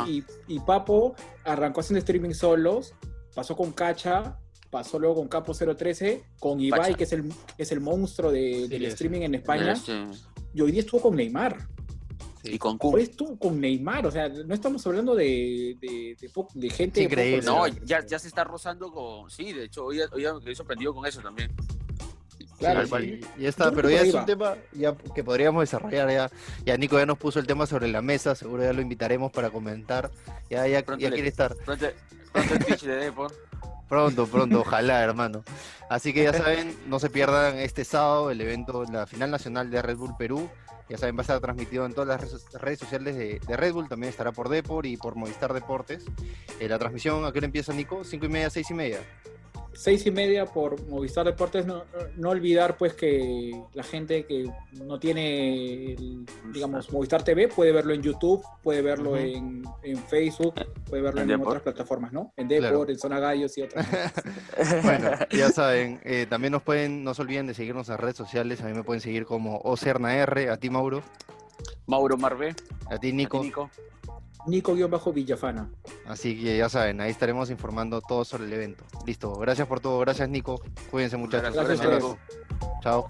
Y, 0.09 0.19
y, 0.49 0.57
y 0.57 0.61
Papo 0.61 1.15
arrancó 1.45 1.81
haciendo 1.81 1.99
streaming 1.99 2.33
solos, 2.33 2.95
pasó 3.35 3.55
con 3.55 3.73
Cacha, 3.73 4.39
pasó 4.71 4.99
luego 4.99 5.17
con 5.17 5.29
Capo 5.29 5.53
013, 5.53 6.25
con 6.41 6.59
Ibai, 6.59 6.81
Pacha. 6.81 6.95
que 6.95 7.05
es 7.05 7.13
el, 7.13 7.31
es 7.59 7.71
el 7.71 7.81
monstruo 7.81 8.33
de- 8.33 8.63
Sí, 8.63 8.69
del 8.69 8.87
streaming 8.87 9.21
en 9.23 9.35
España, 9.35 9.73
Este, 9.73 9.93
y 10.55 10.61
hoy 10.63 10.73
día 10.73 10.81
estuvo 10.81 11.03
con 11.03 11.17
Neymar. 11.17 11.69
Sí. 12.45 12.55
Y 12.55 12.59
con 12.59 12.77
Q. 12.77 12.95
Hoy 12.95 13.03
estuvo 13.05 13.39
con 13.39 13.59
Neymar, 13.59 14.07
o 14.07 14.11
sea, 14.11 14.29
no 14.29 14.53
estamos 14.55 14.87
hablando 14.87 15.15
de, 15.15 15.77
de, 15.81 16.15
de 16.21 16.31
de 16.55 16.71
gente... 16.71 17.01
Es 17.01 17.07
increíble. 17.07 17.43
No, 17.47 17.67
ya, 17.67 18.05
ya 18.05 18.19
se 18.19 18.29
está 18.29 18.45
rozando 18.45 18.93
con. 18.93 19.31
Sí, 19.31 19.53
de 19.55 19.65
hecho, 19.65 19.87
hoy, 19.87 20.01
hoy 20.01 20.25
me 20.35 20.41
quedé 20.45 20.55
sorprendido 20.55 20.95
con 20.95 21.07
eso 21.07 21.23
también. 21.23 21.51
Claro, 22.59 22.87
Sí, 22.87 22.93
sí, 23.01 23.21
ya 23.39 23.49
está, 23.49 23.73
pero 23.73 23.91
ya 23.91 24.03
es 24.03 24.15
un 24.15 24.27
tema 24.27 24.55
ya 24.73 24.95
que 25.15 25.25
podríamos 25.25 25.63
desarrollar 25.63 26.09
ya. 26.11 26.31
Ya 26.65 26.77
Nico 26.77 26.99
ya 26.99 27.07
nos 27.07 27.19
puso 27.19 27.41
el 27.41 27.47
tema 27.47 27.67
sobre 27.67 27.89
la 27.89 28.01
mesa, 28.01 28.35
seguro 28.35 28.63
ya 28.63 28.73
lo 28.73 28.81
invitaremos 28.81 29.33
para 29.33 29.51
comentar. 29.51 30.11
Ya, 30.51 30.67
ya, 30.69 30.85
Pronto 30.85 31.03
ya 31.03 31.11
le- 31.11 31.15
quiere 31.17 31.29
estar. 31.31 31.57
Pronto, 31.57 31.87
pronto 32.33 32.55
el 32.55 32.65
Twitch 32.65 32.83
de 32.83 32.97
Depor. 32.97 33.33
Pronto, 33.89 34.27
pronto, 34.27 34.61
ojalá, 34.61 35.03
hermano. 35.03 35.45
Así 35.91 36.13
que 36.15 36.23
ya 36.25 36.33
saben, 36.33 36.77
no 36.87 36.99
se 37.01 37.11
pierdan 37.11 37.59
este 37.59 37.85
sábado 37.85 38.31
el 38.31 38.41
evento, 38.41 38.85
la 38.91 39.07
final 39.07 39.31
nacional 39.31 39.71
de 39.71 39.83
Red 39.83 39.97
Bull 39.97 40.15
Perú. 40.17 40.49
Ya 40.89 40.99
saben, 40.99 41.17
va 41.17 41.21
a 41.21 41.23
estar 41.23 41.41
transmitido 41.41 41.87
en 41.87 41.95
todas 41.95 42.09
las 42.09 42.21
redes- 42.61 42.79
sociales 42.79 43.17
de, 43.17 43.41
de 43.47 43.57
Red 43.57 43.73
Bull, 43.73 43.89
también 43.89 44.11
estará 44.11 44.33
por 44.33 44.49
Depor 44.51 44.85
y 44.85 44.97
por 44.99 45.17
Movistar 45.17 45.53
Deportes. 45.55 46.05
Eh, 46.61 46.69
la 46.69 46.79
transmisión, 46.79 47.25
¿a 47.25 47.33
qué 47.33 47.39
hora 47.39 47.47
empieza, 47.47 47.73
Nico? 47.73 48.05
¿Cinco 48.05 48.27
y 48.27 48.29
media, 48.29 48.51
seis 48.51 48.71
y 48.71 48.75
media? 48.75 48.99
Seis 49.75 50.07
y 50.07 50.11
media 50.11 50.47
por 50.47 50.81
Movistar 50.89 51.27
Deportes. 51.27 51.67
No, 51.67 51.85
no 52.17 52.31
olvidar 52.31 52.77
pues 52.77 52.95
que 52.95 53.53
la 53.73 53.83
gente 53.83 54.25
que 54.25 54.49
no 54.85 54.99
tiene, 54.99 55.93
el, 55.95 56.25
digamos, 56.53 56.93
Movistar 56.93 57.23
TV 57.23 57.49
puede 57.49 57.73
verlo 57.73 57.93
en 57.95 58.03
YouTube, 58.03 58.43
puede 58.63 58.83
verlo 58.83 59.17
en, 59.17 59.63
en 59.83 59.97
Facebook, 59.99 60.55
puede 60.89 61.03
verlo 61.03 61.21
En 61.23 61.41
otras 61.41 61.63
plataformas, 61.63 62.13
¿no? 62.13 62.33
En 62.37 62.49
Depor, 62.49 62.69
Claro. 62.71 62.89
en 62.89 62.99
Zona 62.99 63.19
Gallos 63.21 63.57
y 63.59 63.63
otras. 63.63 63.87
Bueno, 64.83 65.11
ya 65.31 65.51
saben, 65.51 66.01
eh, 66.05 66.27
también 66.29 66.53
nos 66.53 66.63
pueden, 66.63 67.03
no 67.05 67.15
se 67.15 67.23
olviden 67.23 67.47
de 67.47 67.55
seguirnos 67.55 67.89
en 67.89 67.99
redes 67.99 68.17
sociales. 68.17 68.61
A 68.63 68.67
mí 68.67 68.75
me 68.75 68.83
pueden 68.85 69.01
seguir 69.01 69.25
como 69.27 69.59
OCERNAR, 69.59 70.39
a 70.51 70.57
ti 70.57 70.71
Mauro, 70.71 71.03
Mauro 71.87 72.17
Marvé, 72.17 72.55
a 72.91 72.99
ti 72.99 73.13
Nico. 73.13 73.43
Nico. 73.43 73.71
Nico. 74.04 74.04
Nico-Villafana. 74.47 75.69
Así 76.07 76.41
que 76.43 76.57
ya 76.57 76.69
saben, 76.69 77.01
ahí 77.01 77.11
estaremos 77.11 77.51
informando 77.51 78.01
todo 78.01 78.25
sobre 78.25 78.45
el 78.45 78.53
evento. 78.53 78.85
Listo, 79.07 79.35
gracias 79.35 79.67
por 79.67 79.81
todo, 79.81 79.99
gracias 80.01 80.29
Nico. 80.29 80.61
Cuídense 80.91 81.17
muchachos. 81.17 81.55
Gracias, 81.55 81.81
Gracias 81.81 81.87
abrazo. 81.87 82.19
Chao. 82.83 83.09